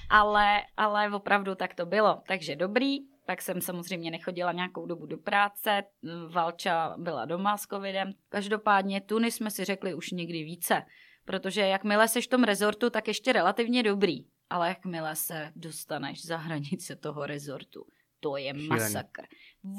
[0.10, 2.22] ale, ale opravdu tak to bylo.
[2.28, 5.84] Takže dobrý, tak jsem samozřejmě nechodila nějakou dobu do práce,
[6.32, 8.12] Valča byla doma s covidem.
[8.30, 10.82] Každopádně Tuny jsme si řekli už někdy více,
[11.26, 14.26] protože jakmile seš v tom rezortu, tak ještě relativně dobrý.
[14.50, 17.86] Ale jakmile se dostaneš za hranice toho rezortu,
[18.26, 19.26] to je masakr.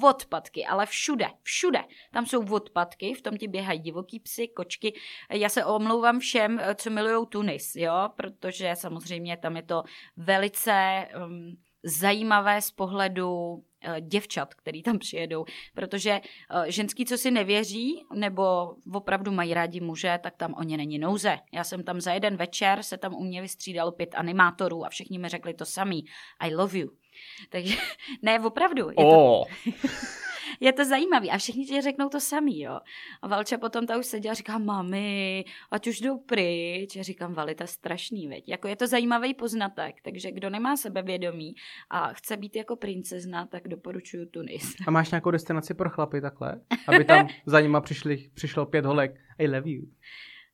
[0.03, 1.85] Odpadky, ale všude, všude.
[2.13, 4.95] Tam jsou odpadky, v tom ti běhají divoký psy, kočky.
[5.31, 9.83] Já se omlouvám všem, co milují Tunis, jo, protože samozřejmě tam je to
[10.17, 17.31] velice um, zajímavé z pohledu eh, děvčat, který tam přijedou, protože eh, ženský, co si
[17.31, 21.39] nevěří, nebo opravdu mají rádi muže, tak tam o ně není nouze.
[21.53, 25.19] Já jsem tam za jeden večer, se tam u mě vystřídalo pět animátorů a všichni
[25.19, 26.05] mi řekli to samý.
[26.41, 26.89] I love you.
[27.51, 27.77] Takže
[28.23, 28.91] ne, opravdu.
[28.91, 29.45] Je oh.
[29.45, 29.71] to,
[30.61, 32.81] je to zajímavý a všichni ti řeknou to samý, jo.
[33.23, 36.97] A Valča potom ta už seděla a říká, mami, ať už jdou pryč.
[36.97, 38.49] Já říkám, Vali, to je strašný, veď.
[38.49, 41.55] Jako je to zajímavý poznatek, takže kdo nemá sebevědomí
[41.91, 44.75] a chce být jako princezna, tak doporučuju Tunis.
[44.87, 46.61] A máš nějakou destinaci pro chlapy takhle?
[46.87, 49.21] Aby tam za nima přišli, přišlo pět holek.
[49.39, 49.83] I love you.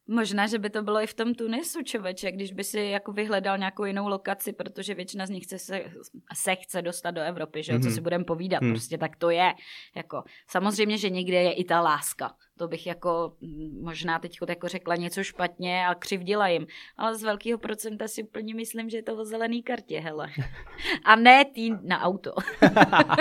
[0.08, 3.58] Možná, že by to bylo i v tom Tunisu, člověče, když by si jako vyhledal
[3.58, 5.84] nějakou jinou lokaci, protože většina z nich chce se,
[6.34, 7.82] se chce dostat do Evropy, že mm-hmm.
[7.82, 7.94] co mhm.
[7.94, 8.70] si budeme povídat, mm.
[8.70, 9.52] prostě tak to je.
[9.96, 13.32] Jako, samozřejmě, že někde je i ta láska, to bych jako
[13.80, 18.54] možná teď jako řekla něco špatně a křivdila jim, ale z velkého procenta si úplně
[18.54, 20.28] myslím, že je to o zelený kartě, hele.
[21.04, 22.32] A ne tý na auto.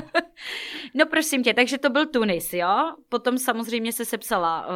[0.94, 2.94] no prosím tě, takže to byl Tunis, jo?
[3.10, 4.74] Potom samozřejmě se sepsala uh,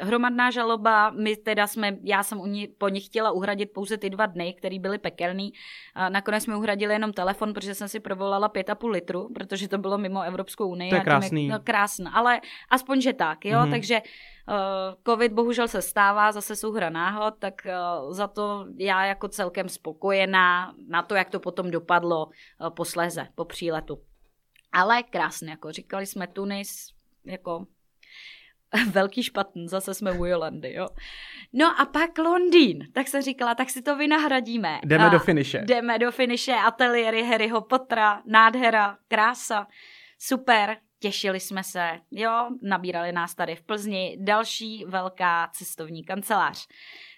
[0.00, 4.10] hromadná žaloba, my teda jsme, já jsem u ní, po nich chtěla uhradit pouze ty
[4.10, 5.52] dva dny, které byly pekelný.
[5.94, 9.68] A nakonec jsme uhradili jenom telefon, protože jsem si provolala pět a půl litru, protože
[9.68, 10.90] to bylo mimo Evropskou unii.
[10.90, 11.48] To je krásný.
[11.48, 13.58] no, krásný, ale aspoň, že tak, jo?
[13.58, 13.70] Mm-hmm.
[13.70, 14.02] Takže
[15.06, 19.68] covid bohužel se stává, zase jsou hra náhod, tak uh, za to já jako celkem
[19.68, 23.98] spokojená na to, jak to potom dopadlo uh, posléze, po příletu.
[24.72, 26.88] Ale krásně, jako říkali jsme Tunis,
[27.24, 27.66] jako
[28.92, 30.88] velký špatný, zase jsme u Jolandy, jo.
[31.52, 34.80] No a pak Londýn, tak jsem říkala, tak si to vynahradíme.
[34.84, 35.62] Jdeme a do finiše.
[35.64, 39.66] Jdeme do finiše, ateliéry Harryho Pottera, nádhera, krása,
[40.18, 46.66] super, těšili jsme se, jo, nabírali nás tady v Plzni, další velká cestovní kancelář.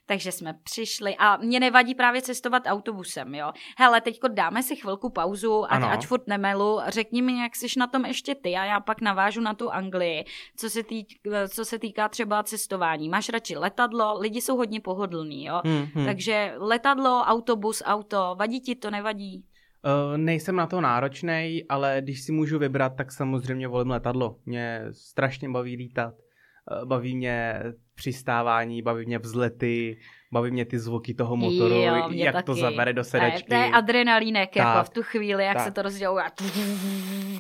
[0.06, 3.52] Takže jsme přišli a mě nevadí právě cestovat autobusem, jo.
[3.78, 7.86] Hele, teďko dáme si chvilku pauzu, ať, ať furt nemelu, řekni mi, jak jsi na
[7.86, 10.24] tom ještě ty a já pak navážu na tu Anglii,
[10.56, 11.04] co se, tý,
[11.48, 13.08] co se týká třeba cestování.
[13.08, 15.60] Máš radši letadlo, lidi jsou hodně pohodlní, jo.
[15.64, 16.06] Hmm, hmm.
[16.06, 19.44] Takže letadlo, autobus, auto, vadí ti to, nevadí?
[19.84, 24.38] Uh, nejsem na to náročný, ale když si můžu vybrat, tak samozřejmě volím letadlo.
[24.46, 26.14] Mě strašně baví lítat.
[26.14, 27.62] Uh, baví mě
[27.98, 29.98] přistávání, baví mě vzlety,
[30.32, 32.46] baví mě ty zvuky toho motoru, jo, jak taky.
[32.46, 33.48] to zabere do sedečky.
[33.48, 35.66] To je adrenalínek, tak, jako v tu chvíli, jak tak.
[35.66, 36.24] se to rozděluje.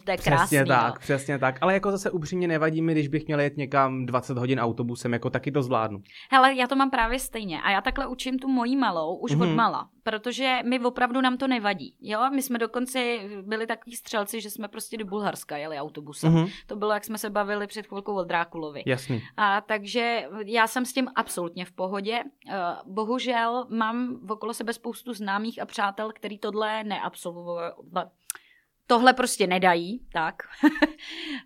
[0.04, 0.36] To je krásný.
[0.36, 0.66] Přesně jo.
[0.66, 1.58] tak, přesně tak.
[1.60, 5.30] Ale jako zase upřímně nevadí mi, když bych měl jet někam 20 hodin autobusem, jako
[5.30, 6.02] taky to zvládnu.
[6.30, 9.42] Hele, já to mám právě stejně a já takhle učím tu mojí malou už mm-hmm.
[9.50, 11.94] od mala, protože my opravdu nám to nevadí.
[12.00, 16.34] Jo, my jsme dokonce byli takový střelci, že jsme prostě do Bulharska jeli autobusem.
[16.34, 16.50] Mm-hmm.
[16.66, 18.82] To bylo, jak jsme se bavili před chvilkou o Drákulovi.
[18.86, 19.22] Jasný.
[19.36, 22.24] A takže já jsem s tím absolutně v pohodě.
[22.46, 22.52] Uh,
[22.92, 27.72] bohužel mám okolo sebe spoustu známých a přátel, který tohle neabsolvovali,
[28.88, 30.34] tohle prostě nedají, tak.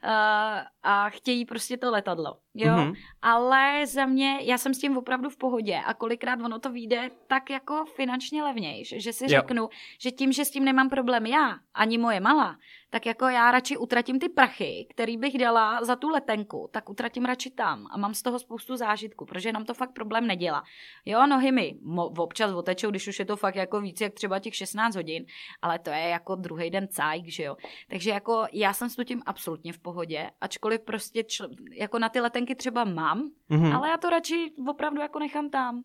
[0.05, 2.75] Eh, a chtějí prostě to letadlo, jo.
[2.75, 2.95] Mm-hmm.
[3.23, 7.11] Ale za mě, já jsem s tím opravdu v pohodě a kolikrát ono to vyjde
[7.27, 9.29] tak jako finančně levnější, že si jo.
[9.29, 9.69] řeknu,
[10.01, 12.57] že tím, že s tím nemám problém já, ani moje malá,
[12.93, 17.25] tak jako já radši utratím ty prachy, který bych dala za tu letenku, tak utratím
[17.25, 20.63] radši tam a mám z toho spoustu zážitků, protože nám to fakt problém nedělá.
[21.05, 24.55] Jo, nohy mi občas otečou, když už je to fakt jako víc jak třeba těch
[24.55, 25.25] 16 hodin,
[25.63, 27.57] ale to je jako druhý den cajk, že jo.
[27.89, 32.21] Takže jako já jsem s tím absolutně v pohodě, ačkoliv prostě čl- jako na ty
[32.21, 33.77] letenky třeba mám, mm-hmm.
[33.77, 35.83] ale já to radši opravdu jako nechám tam.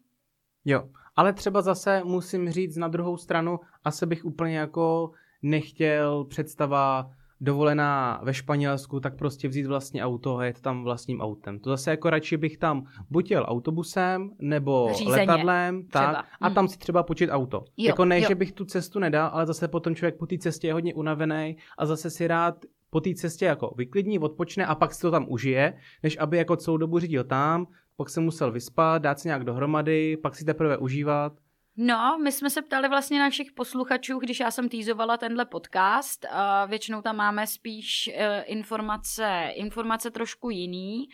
[0.65, 7.09] Jo, ale třeba zase musím říct na druhou stranu, asi bych úplně jako nechtěl představa
[7.41, 11.59] dovolená ve Španělsku, tak prostě vzít vlastně auto a jet tam vlastním autem.
[11.59, 16.25] To zase jako radši bych tam buď jel autobusem nebo Řízeně, letadlem tak, třeba.
[16.41, 16.67] a tam hmm.
[16.67, 17.63] si třeba počít auto.
[17.77, 18.25] Jo, jako ne, jo.
[18.27, 21.57] že bych tu cestu nedal, ale zase potom člověk po té cestě je hodně unavený
[21.77, 22.55] a zase si rád
[22.89, 25.73] po té cestě jako vyklidní, odpočne a pak si to tam užije,
[26.03, 30.17] než aby jako celou dobu řídil tam, pak se musel vyspat, dát si nějak dohromady,
[30.17, 31.33] pak si teprve užívat.
[31.79, 36.25] No, my jsme se ptali vlastně na všech posluchačů, když já jsem týzovala tenhle podcast.
[36.29, 41.07] A většinou tam máme spíš uh, informace, informace trošku jiný,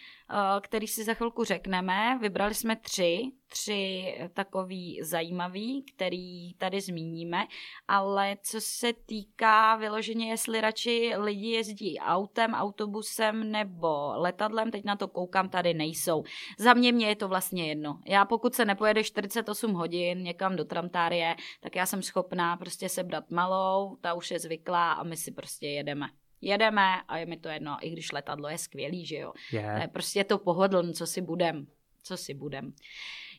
[0.61, 2.19] který si za chvilku řekneme.
[2.21, 7.47] Vybrali jsme tři, tři takový zajímavý, který tady zmíníme,
[7.87, 14.95] ale co se týká vyloženě, jestli radši lidi jezdí autem, autobusem nebo letadlem, teď na
[14.95, 16.23] to koukám, tady nejsou.
[16.59, 17.99] Za mě mě je to vlastně jedno.
[18.07, 23.31] Já pokud se nepojede 48 hodin někam do Tramtárie, tak já jsem schopná prostě sebrat
[23.31, 26.07] malou, ta už je zvyklá a my si prostě jedeme
[26.43, 29.33] jedeme a je mi to jedno, i když letadlo je skvělý, že jo.
[29.51, 29.91] Yeah.
[29.91, 31.67] Prostě je to pohodlný, co si budem,
[32.03, 32.73] co si budem.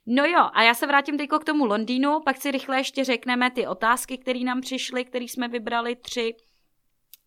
[0.07, 3.51] No jo, a já se vrátím teď k tomu Londýnu, pak si rychle ještě řekneme
[3.51, 6.35] ty otázky, které nám přišly, které jsme vybrali tři.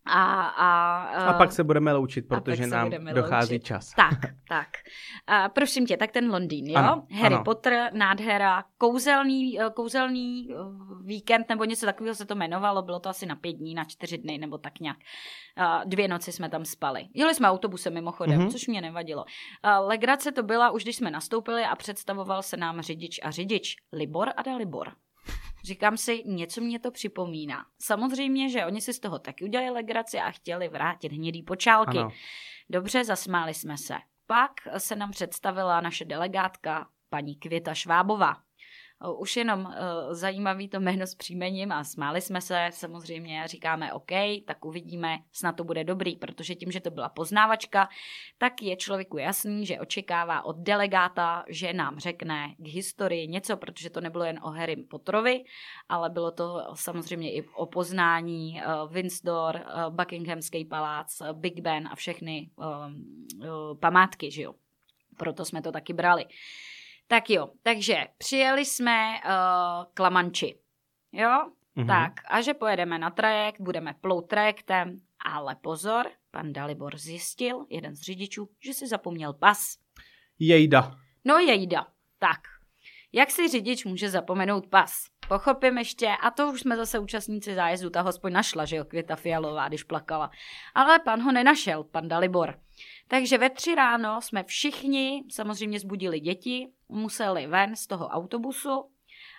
[0.08, 3.66] A, a, a pak se budeme loučit, protože nám dochází loučit.
[3.66, 3.94] čas.
[3.96, 4.18] Tak,
[4.48, 4.68] tak.
[5.26, 6.76] A prosím tě, tak ten Londýn, jo?
[6.76, 7.44] Ano, Harry ano.
[7.44, 10.54] Potter, nádhera, kouzelný, eh, kouzelný eh,
[11.04, 14.18] víkend, nebo něco takového se to jmenovalo, bylo to asi na pět dní, na čtyři
[14.18, 14.96] dny, nebo tak nějak.
[15.84, 17.08] Dvě noci jsme tam spali.
[17.14, 18.50] Jeli jsme autobusem mimochodem, mm-hmm.
[18.50, 19.24] což mě nevadilo.
[19.80, 23.76] Legrace to byla už, když jsme nastoupili a představoval se nám řidič a řidič.
[23.92, 24.92] Libor a Dalibor.
[25.68, 27.66] Říkám si, něco mě to připomíná.
[27.80, 31.98] Samozřejmě, že oni si z toho taky udělali legraci a chtěli vrátit hnědý počálky.
[31.98, 32.10] Ano.
[32.70, 33.94] Dobře, zasmáli jsme se.
[34.26, 38.36] Pak se nám představila naše delegátka paní Květa Švábová.
[39.18, 39.74] Už jenom uh,
[40.14, 44.10] zajímavý to jméno s příjmením a smáli jsme se samozřejmě říkáme OK,
[44.44, 47.88] tak uvidíme, snad to bude dobrý, protože tím, že to byla poznávačka,
[48.38, 53.90] tak je člověku jasný, že očekává od delegáta, že nám řekne k historii něco, protože
[53.90, 55.44] to nebylo jen o Harry Potterovi,
[55.88, 62.50] ale bylo to samozřejmě i o poznání uh, Windsor, Buckinghamský palác, Big Ben a všechny
[63.80, 64.54] památky, že jo.
[65.16, 66.24] Proto jsme to taky brali.
[67.08, 69.30] Tak jo, takže přijeli jsme uh,
[69.94, 70.58] k Lamanči.
[71.12, 71.30] Jo?
[71.76, 71.86] Mm-hmm.
[71.86, 77.94] Tak, a že pojedeme na trajekt, budeme plout trajektem, ale pozor, pan Dalibor zjistil, jeden
[77.94, 79.76] z řidičů, že si zapomněl pas.
[80.38, 80.94] Jejda.
[81.24, 81.86] No jejda.
[82.18, 82.40] Tak,
[83.12, 85.06] jak si řidič může zapomenout pas?
[85.28, 89.16] Pochopím ještě, a to už jsme zase účastníci zájezdu, ta hospodň našla, že jo, Květa
[89.16, 90.30] Fialová, když plakala.
[90.74, 92.60] Ale pan ho nenašel, pan Dalibor.
[93.08, 98.90] Takže ve tři ráno jsme všichni samozřejmě zbudili děti, museli ven z toho autobusu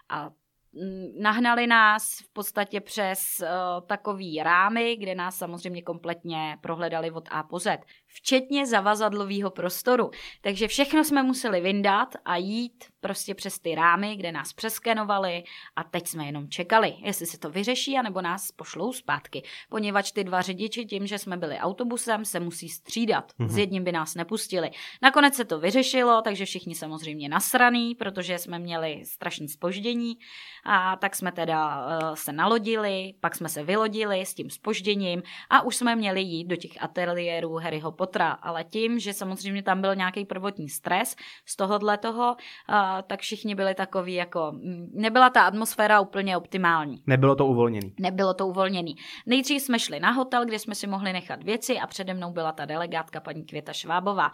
[0.10, 0.30] a
[0.74, 7.30] mm, nahnali nás v podstatě přes uh, takový rámy, kde nás samozřejmě kompletně prohledali od
[7.32, 7.80] A po Z
[8.10, 10.12] včetně zavazadlového prostoru.
[10.42, 15.44] Takže všechno jsme museli vyndat a jít prostě přes ty rámy, kde nás přeskenovali
[15.76, 19.44] a teď jsme jenom čekali, jestli se to vyřeší, anebo nás pošlou zpátky.
[19.70, 23.32] Poněvadž ty dva řidiči tím, že jsme byli autobusem, se musí střídat.
[23.40, 23.48] Mm-hmm.
[23.48, 24.72] S jedním by nás nepustili.
[25.02, 30.18] Nakonec se to vyřešilo, takže všichni samozřejmě nasraný, protože jsme měli strašný spoždění
[30.66, 35.62] a tak jsme teda uh, se nalodili, pak jsme se vylodili s tím spožděním a
[35.62, 39.96] už jsme měli jít do těch ateliérů Harryho Pottera, ale tím, že samozřejmě tam byl
[39.96, 42.36] nějaký prvotní stres z tohohle toho,
[43.08, 44.54] tak všichni byli takový jako,
[44.94, 47.04] nebyla ta atmosféra úplně optimální.
[47.08, 47.94] Nebylo to uvolněný.
[48.00, 48.96] Nebylo to uvolněný.
[49.26, 52.52] Nejdřív jsme šli na hotel, kde jsme si mohli nechat věci a přede mnou byla
[52.52, 54.32] ta delegátka paní Květa Švábová.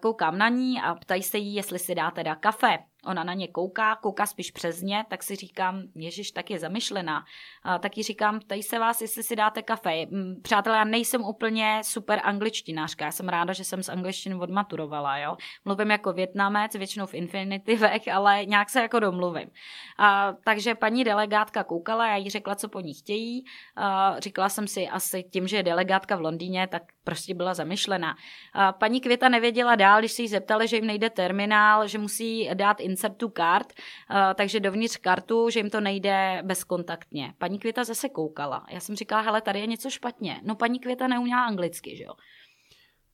[0.00, 2.78] Koukám na ní a ptají se jí, jestli si dá teda kafe.
[3.08, 7.24] Ona na ně kouká, kouká spíš přes ně, tak si říkám, Ježíš, tak je zamyšlená.
[7.62, 10.06] A tak jí říkám, ptají se vás, jestli si dáte kafe.
[10.42, 15.36] Přátelé, já nejsem úplně super angličtinářka, já jsem ráda, že jsem z angličtiny odmaturovala, jo.
[15.64, 19.50] Mluvím jako větnamec, většinou v infinitivech, ale nějak se jako domluvím.
[19.98, 23.44] A, takže paní delegátka koukala, já jí řekla, co po ní chtějí.
[23.76, 28.16] A, říkala jsem si asi tím, že je delegátka v Londýně, tak prostě byla zamyšlená.
[28.52, 32.50] A, paní Květa nevěděla dál, když se jí zeptali, že jim nejde terminál, že musí
[32.54, 33.72] dát insertu kart,
[34.34, 37.34] takže dovnitř kartu, že jim to nejde bezkontaktně.
[37.38, 38.66] Paní Květa zase koukala.
[38.70, 40.40] Já jsem říkala, hele, tady je něco špatně.
[40.42, 42.12] No paní Květa neuměla anglicky, že jo.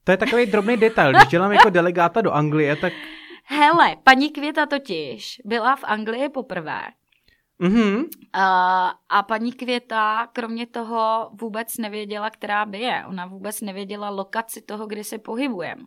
[0.03, 1.11] To je takový drobný detail.
[1.13, 2.93] Když dělám jako delegáta do Anglie, tak...
[3.45, 6.81] Hele, paní Květa totiž byla v Anglii poprvé.
[7.61, 7.97] Mm-hmm.
[7.97, 13.03] Uh, a paní Květa kromě toho vůbec nevěděla, která by je.
[13.07, 15.81] Ona vůbec nevěděla lokaci toho, kde se pohybujeme.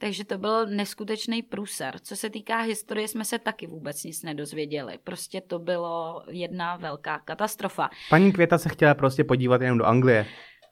[0.00, 1.98] Takže to byl neskutečný průser.
[1.98, 4.98] Co se týká historie, jsme se taky vůbec nic nedozvěděli.
[5.04, 7.90] Prostě to bylo jedna velká katastrofa.
[8.10, 10.26] Paní Květa se chtěla prostě podívat jenom do Anglie.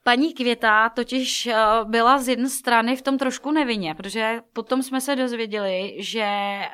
[0.07, 5.01] Paní Květa totiž eh, byla z jedné strany v tom trošku nevinně, protože potom jsme
[5.01, 6.71] se dozvěděli, že eh,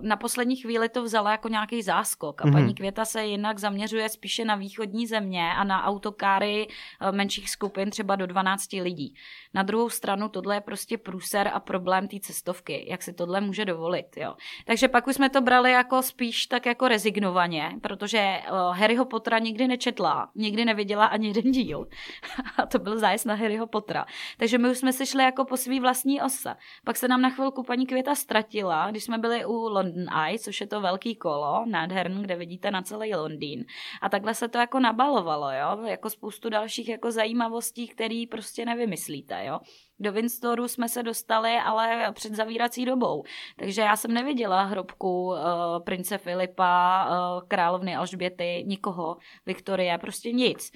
[0.00, 2.52] na poslední chvíli to vzala jako nějaký záskok a mm-hmm.
[2.52, 7.90] paní Květa se jinak zaměřuje spíše na východní země a na autokáry eh, menších skupin
[7.90, 9.14] třeba do 12 lidí.
[9.54, 13.64] Na druhou stranu tohle je prostě průser a problém té cestovky, jak si tohle může
[13.64, 14.16] dovolit.
[14.16, 14.34] Jo.
[14.64, 18.40] Takže pak už jsme to brali jako spíš tak jako rezignovaně, protože
[18.72, 21.86] Harryho Pottera nikdy nečetla, nikdy neviděla ani jeden díl.
[22.64, 24.06] a to byl zájezd na Harryho Pottera.
[24.38, 26.54] Takže my už jsme si šli jako po svý vlastní ose.
[26.84, 30.60] Pak se nám na chvilku paní Květa ztratila, když jsme byli u London Eye, což
[30.60, 33.64] je to velký kolo, nádherný, kde vidíte na celý Londýn.
[34.02, 39.44] A takhle se to jako nabalovalo, jo, jako spoustu dalších jako zajímavostí, které prostě nevymyslíte,
[39.44, 39.60] jo.
[39.98, 43.22] Do Windstoru jsme se dostali, ale před zavírací dobou.
[43.56, 45.38] Takže já jsem neviděla hrobku uh,
[45.84, 50.72] prince Filipa, uh, královny Alžběty, nikoho, Viktorie, prostě nic.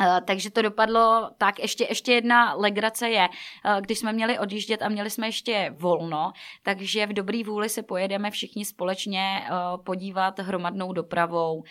[0.00, 1.58] Uh, takže to dopadlo tak.
[1.58, 6.32] Ještě, ještě jedna legrace je, uh, když jsme měli odjíždět a měli jsme ještě volno,
[6.62, 11.64] takže v dobrý vůli se pojedeme všichni společně uh, podívat hromadnou dopravou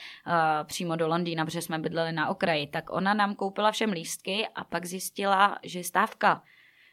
[0.63, 2.67] přímo do Londýna, protože jsme bydleli na okraji.
[2.67, 6.43] Tak ona nám koupila všem lístky a pak zjistila, že je stávka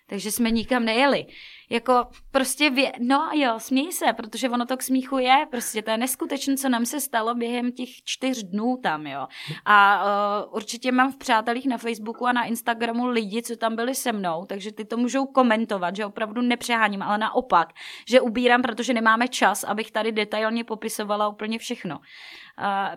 [0.07, 1.27] takže jsme nikam nejeli.
[1.71, 2.93] Jako prostě, vě...
[3.01, 6.69] no jo, směj se, protože ono to k smíchu je, prostě to je neskutečné, co
[6.69, 9.27] nám se stalo během těch čtyř dnů tam, jo.
[9.65, 13.95] A uh, určitě mám v přátelích na Facebooku a na Instagramu lidi, co tam byli
[13.95, 17.69] se mnou, takže ty to můžou komentovat, že opravdu nepřeháním, ale naopak,
[18.09, 22.01] že ubírám, protože nemáme čas, abych tady detailně popisovala úplně všechno.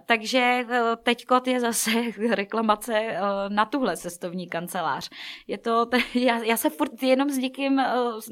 [0.06, 1.92] Takže uh, teďkot je zase
[2.32, 5.10] reklamace uh, na tuhle cestovní kancelář.
[5.48, 7.84] Je to, t- já, já se furt jenom s někým uh,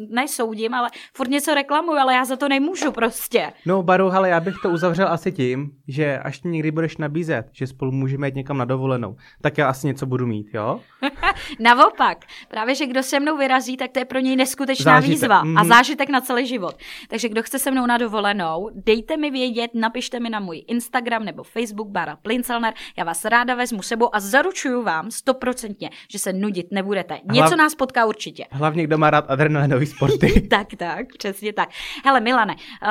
[0.09, 3.53] nesoudím, ale furt něco reklamuju, ale já za to nemůžu prostě.
[3.65, 7.49] No Baru, ale já bych to uzavřel asi tím, že až ti někdy budeš nabízet,
[7.51, 10.79] že spolu můžeme jít někam na dovolenou, tak já asi něco budu mít, jo?
[11.59, 12.17] Naopak,
[12.47, 15.15] právě, že kdo se mnou vyrazí, tak to je pro něj neskutečná zážitek.
[15.15, 15.59] výzva mm-hmm.
[15.59, 15.69] a mhm.
[15.69, 16.75] zážitek na celý život.
[17.09, 21.14] Takže kdo chce se mnou na dovolenou, dejte mi vědět, napište mi na můj Instagram,
[21.15, 22.73] Instagram nebo Facebook Bara Plincelner.
[22.97, 27.19] Já vás ráda vezmu sebou a zaručuju vám stoprocentně, že se nudit nebudete.
[27.23, 27.57] Něco Hlav...
[27.57, 28.45] nás potká určitě.
[28.51, 30.41] Hlavně kdo má rád adrenalinový sporty.
[30.49, 31.69] tak, tak, přesně tak.
[32.05, 32.89] Hele, Milane, uh,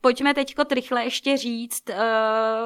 [0.00, 1.96] pojďme teďko rychle ještě říct, uh,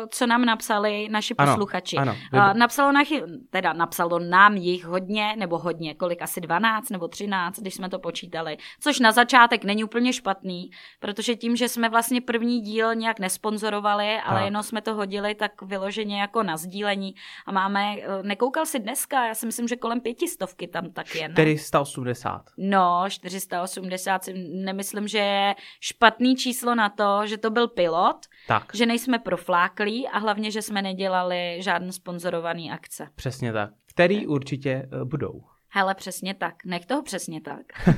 [0.09, 1.97] co nám napsali naši posluchači.
[1.97, 3.03] Ano, ano, uh, napsalo na,
[3.51, 7.99] teda napsalo nám jich hodně, nebo hodně, kolik asi 12 nebo 13, když jsme to
[7.99, 13.19] počítali, což na začátek není úplně špatný, protože tím, že jsme vlastně první díl nějak
[13.19, 14.45] nesponzorovali, ale tak.
[14.45, 17.15] jenom jsme to hodili tak vyloženě jako na sdílení
[17.47, 21.29] a máme, eh, nekoukal si dneska, já si myslím, že kolem pětistovky tam tak je.
[21.29, 21.35] Ne?
[21.35, 22.43] 480.
[22.59, 24.35] No, 480 si
[24.65, 28.17] nemyslím, že je špatný číslo na to, že to byl pilot,
[28.49, 28.65] tak.
[28.75, 33.09] že nejsme profláklí a hlavně, že jsme nedělali žádný sponzorovaný akce.
[33.15, 33.71] Přesně tak.
[33.87, 35.43] Který určitě uh, budou.
[35.69, 36.55] Hele, přesně tak.
[36.65, 37.67] Nech toho přesně tak.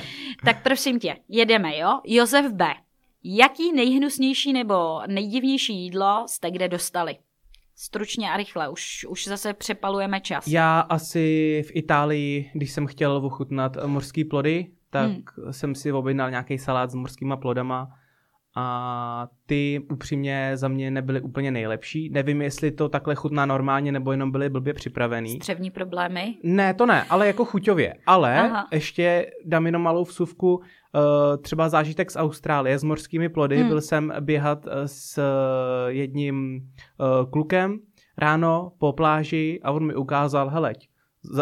[0.44, 2.00] tak prosím tě, jedeme, jo?
[2.04, 2.74] Josef B.
[3.28, 7.16] Jaký nejhnusnější nebo nejdivnější jídlo jste kde dostali?
[7.76, 10.46] Stručně a rychle, už, už zase přepalujeme čas.
[10.46, 15.52] Já asi v Itálii, když jsem chtěl ochutnat mořský plody, tak hmm.
[15.52, 17.88] jsem si objednal nějaký salát s mořskýma plodama
[18.56, 22.10] a ty upřímně za mě nebyly úplně nejlepší.
[22.10, 25.36] Nevím, jestli to takhle chutná normálně, nebo jenom byly blbě připravený.
[25.36, 26.34] Střevní problémy?
[26.42, 27.94] Ne, to ne, ale jako chuťově.
[28.06, 28.68] Ale Aha.
[28.72, 30.62] ještě dám jenom malou vsuvku, uh,
[31.42, 33.56] třeba zážitek z Austrálie s mořskými plody.
[33.56, 33.68] Hmm.
[33.68, 36.68] Byl jsem běhat eh, s eh, jedním
[37.30, 37.78] klukem
[38.18, 40.88] ráno po pláži a on mi ukázal, heleď,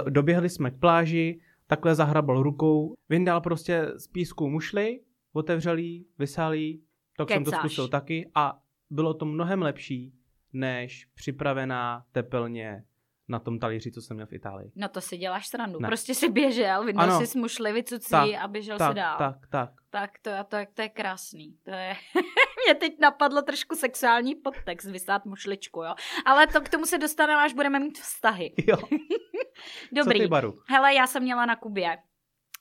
[0.09, 5.01] doběhli jsme k pláži, takhle zahrabal rukou, vyndal prostě z písku mušly,
[5.33, 6.83] otevřel jí, vysál jí,
[7.17, 7.37] tak Kecáš.
[7.37, 10.13] jsem to zkusil taky a bylo to mnohem lepší,
[10.53, 12.85] než připravená tepelně
[13.29, 14.73] na tom talíři, co jsem měl v Itálii.
[14.77, 15.81] No to si děláš srandu.
[15.81, 15.89] Ne.
[15.89, 19.19] Prostě si běžel, vydal si smušli, vycucí a běžel tak, si dál.
[19.19, 19.71] Tak, tak.
[19.91, 21.57] Tak to, to, to je krásný.
[21.63, 21.97] To je...
[22.67, 25.95] Mě teď napadlo trošku sexuální podtext, vysát mušličku, jo.
[26.27, 28.55] Ale to k tomu se dostaneme, až budeme mít vztahy.
[28.67, 28.77] Jo.
[29.93, 30.19] Dobrý.
[30.19, 30.59] Co ty, Baru?
[30.69, 31.99] Hele, já jsem měla na Kubě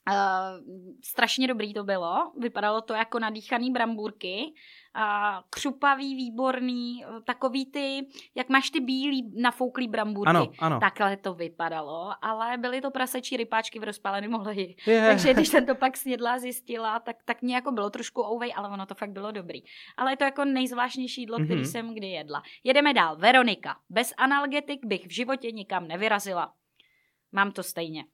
[0.10, 0.16] Uh,
[1.04, 4.54] strašně dobrý to bylo, vypadalo to jako nadýchaný brambůrky,
[4.98, 5.04] uh,
[5.50, 10.30] křupavý, výborný, takový ty, jak máš ty bílý nafouklý brambůrky.
[10.30, 10.80] Ano, ano.
[10.80, 14.76] Takhle to vypadalo, ale byly to prasečí rypáčky v rozpáleném oleji.
[14.88, 15.08] Yeah.
[15.08, 18.70] Takže když jsem to pak snědla zjistila, tak, tak mě jako bylo trošku ouvej, ale
[18.70, 19.60] ono to fakt bylo dobrý.
[19.98, 21.46] Ale je to jako nejzvláštnější jídlo, mm-hmm.
[21.46, 22.44] který jsem kdy jedla.
[22.64, 23.16] Jedeme dál.
[23.18, 23.76] Veronika.
[23.90, 26.54] Bez analgetik bych v životě nikam nevyrazila.
[27.32, 28.06] Mám to stejně.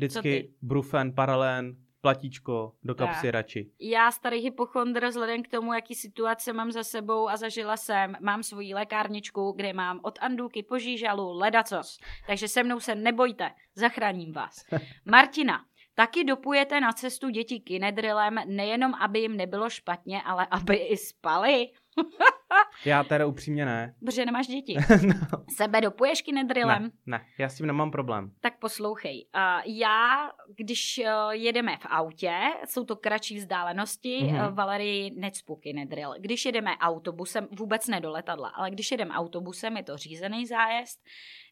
[0.00, 3.34] Vždycky brufen, paralén, platíčko do kapsy tak.
[3.34, 3.70] radši.
[3.80, 8.42] Já starý hypochondr vzhledem k tomu, jaký situace mám za sebou a zažila jsem, mám
[8.42, 11.98] svoji lékárničku, kde mám od Andulky po žížalu ledacos.
[12.26, 14.64] Takže se mnou se nebojte, zachráním vás.
[15.04, 20.96] Martina, Taky dopujete na cestu děti kinedrilem, nejenom aby jim nebylo špatně, ale aby i
[20.96, 21.66] spali.
[22.84, 23.94] já teda upřímně ne.
[24.04, 24.76] Protože nemáš děti.
[25.06, 25.44] no.
[25.56, 26.82] Sebe dopuješ kinedrilem?
[26.82, 28.32] Ne, ne, já s tím nemám problém.
[28.40, 29.26] Tak poslouchej.
[29.34, 32.32] Uh, já, když uh, jedeme v autě,
[32.64, 34.48] jsou to kratší vzdálenosti, mm-hmm.
[34.48, 36.14] uh, Valerii necpu kinedril.
[36.18, 41.00] Když jedeme autobusem, vůbec ne do letadla, ale když jedeme autobusem, je to řízený zájezd,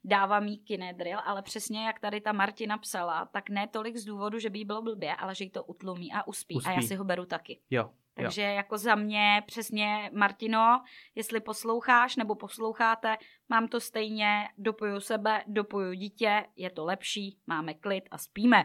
[0.04, 4.38] dávám jí kinedril, ale přesně jak tady ta Martina psala, tak ne tolik z důvodu,
[4.38, 6.54] že by jí bylo blbě, ale že jí to utlumí a uspí.
[6.54, 6.70] uspí.
[6.70, 7.60] A já si ho beru taky.
[7.70, 7.90] Jo.
[8.22, 8.48] Takže jo.
[8.48, 10.82] jako za mě přesně, Martino,
[11.14, 13.16] jestli posloucháš nebo posloucháte,
[13.48, 18.64] mám to stejně, dopoju sebe, dopoju dítě, je to lepší, máme klid a spíme.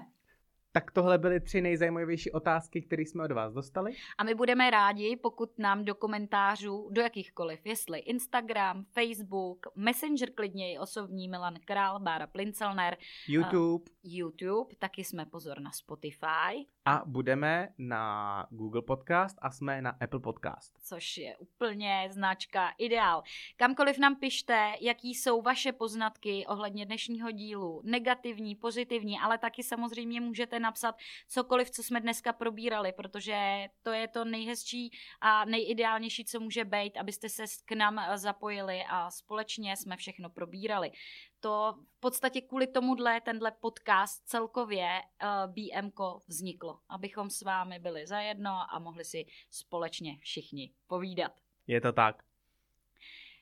[0.76, 3.92] Tak tohle byly tři nejzajímavější otázky, které jsme od vás dostali.
[4.18, 10.74] A my budeme rádi, pokud nám do komentářů, do jakýchkoliv, jestli Instagram, Facebook, Messenger klidně
[10.74, 12.98] i osobní Milan Král, Bára Plincelner,
[13.28, 13.84] YouTube.
[13.84, 16.68] Uh, YouTube, taky jsme pozor na Spotify.
[16.86, 20.80] A budeme na Google Podcast a jsme na Apple Podcast.
[20.84, 23.24] Což je úplně značka ideál.
[23.56, 30.22] Kamkoliv nám pište, jaký jsou vaše poznatky ohledně dnešního dílu, negativní, pozitivní, ale taky samozřejmě
[30.22, 30.96] můžete napsat
[31.28, 36.98] cokoliv, co jsme dneska probírali, protože to je to nejhezčí a nejideálnější, co může být,
[36.98, 40.92] abyste se k nám zapojili a společně jsme všechno probírali
[41.44, 48.08] to v podstatě kvůli tomuhle, tenhle podcast celkově uh, BMko vzniklo, abychom s vámi byli
[48.08, 51.32] zajedno a mohli si společně všichni povídat.
[51.68, 52.24] Je to tak.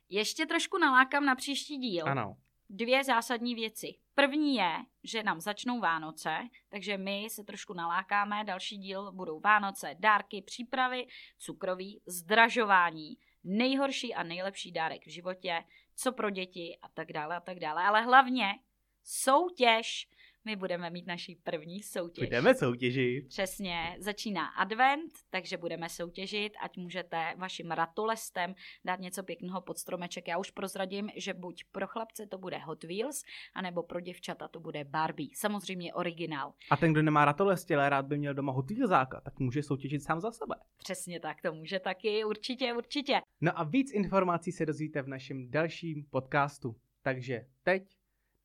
[0.10, 2.08] Ještě trošku nalákám na příští díl.
[2.08, 2.38] Ano.
[2.70, 3.96] Dvě zásadní věci.
[4.16, 4.72] První je,
[5.04, 6.38] že nám začnou Vánoce,
[6.70, 8.44] takže my se trošku nalákáme.
[8.44, 15.64] Další díl budou Vánoce, dárky, přípravy, cukroví, zdražování, nejhorší a nejlepší dárek v životě,
[16.02, 17.84] co pro děti a tak dále a tak dále.
[17.84, 18.60] Ale hlavně
[19.04, 20.08] soutěž.
[20.46, 22.28] My budeme mít naší první soutěž.
[22.28, 23.28] Budeme soutěžit.
[23.28, 30.28] Přesně, začíná advent, takže budeme soutěžit, ať můžete vašim ratolestem dát něco pěkného pod stromeček.
[30.28, 33.24] Já už prozradím, že buď pro chlapce to bude Hot Wheels,
[33.54, 35.30] anebo pro děvčata to bude Barbie.
[35.36, 36.54] Samozřejmě originál.
[36.72, 40.04] A ten, kdo nemá ratolest, ale rád by měl doma Hot Wheelsáka, tak může soutěžit
[40.04, 40.56] sám za sebe.
[40.78, 43.22] Přesně tak, to může taky, určitě, určitě.
[43.42, 46.76] No a víc informací se dozvíte v našem dalším podcastu.
[47.04, 47.84] Takže teď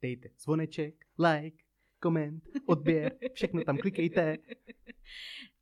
[0.02, 1.64] dejte zvoneček, like,
[2.00, 4.36] koment, odběr, všechno tam klikejte.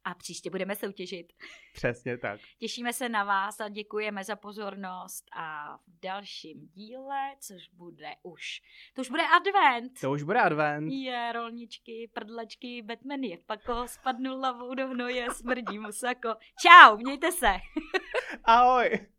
[0.07, 1.33] A příště budeme soutěžit.
[1.75, 2.41] Přesně tak.
[2.59, 8.43] Těšíme se na vás a děkujeme za pozornost a v dalším díle, což bude už,
[8.95, 9.93] to už bude advent.
[10.01, 10.93] To už bude advent.
[10.93, 16.35] Je, rolničky, prdlečky, Batman je pako, spadnu lavou do hnoje, smrdí mu sako.
[16.63, 17.53] Čau, mějte se.
[18.45, 19.14] Ahoj.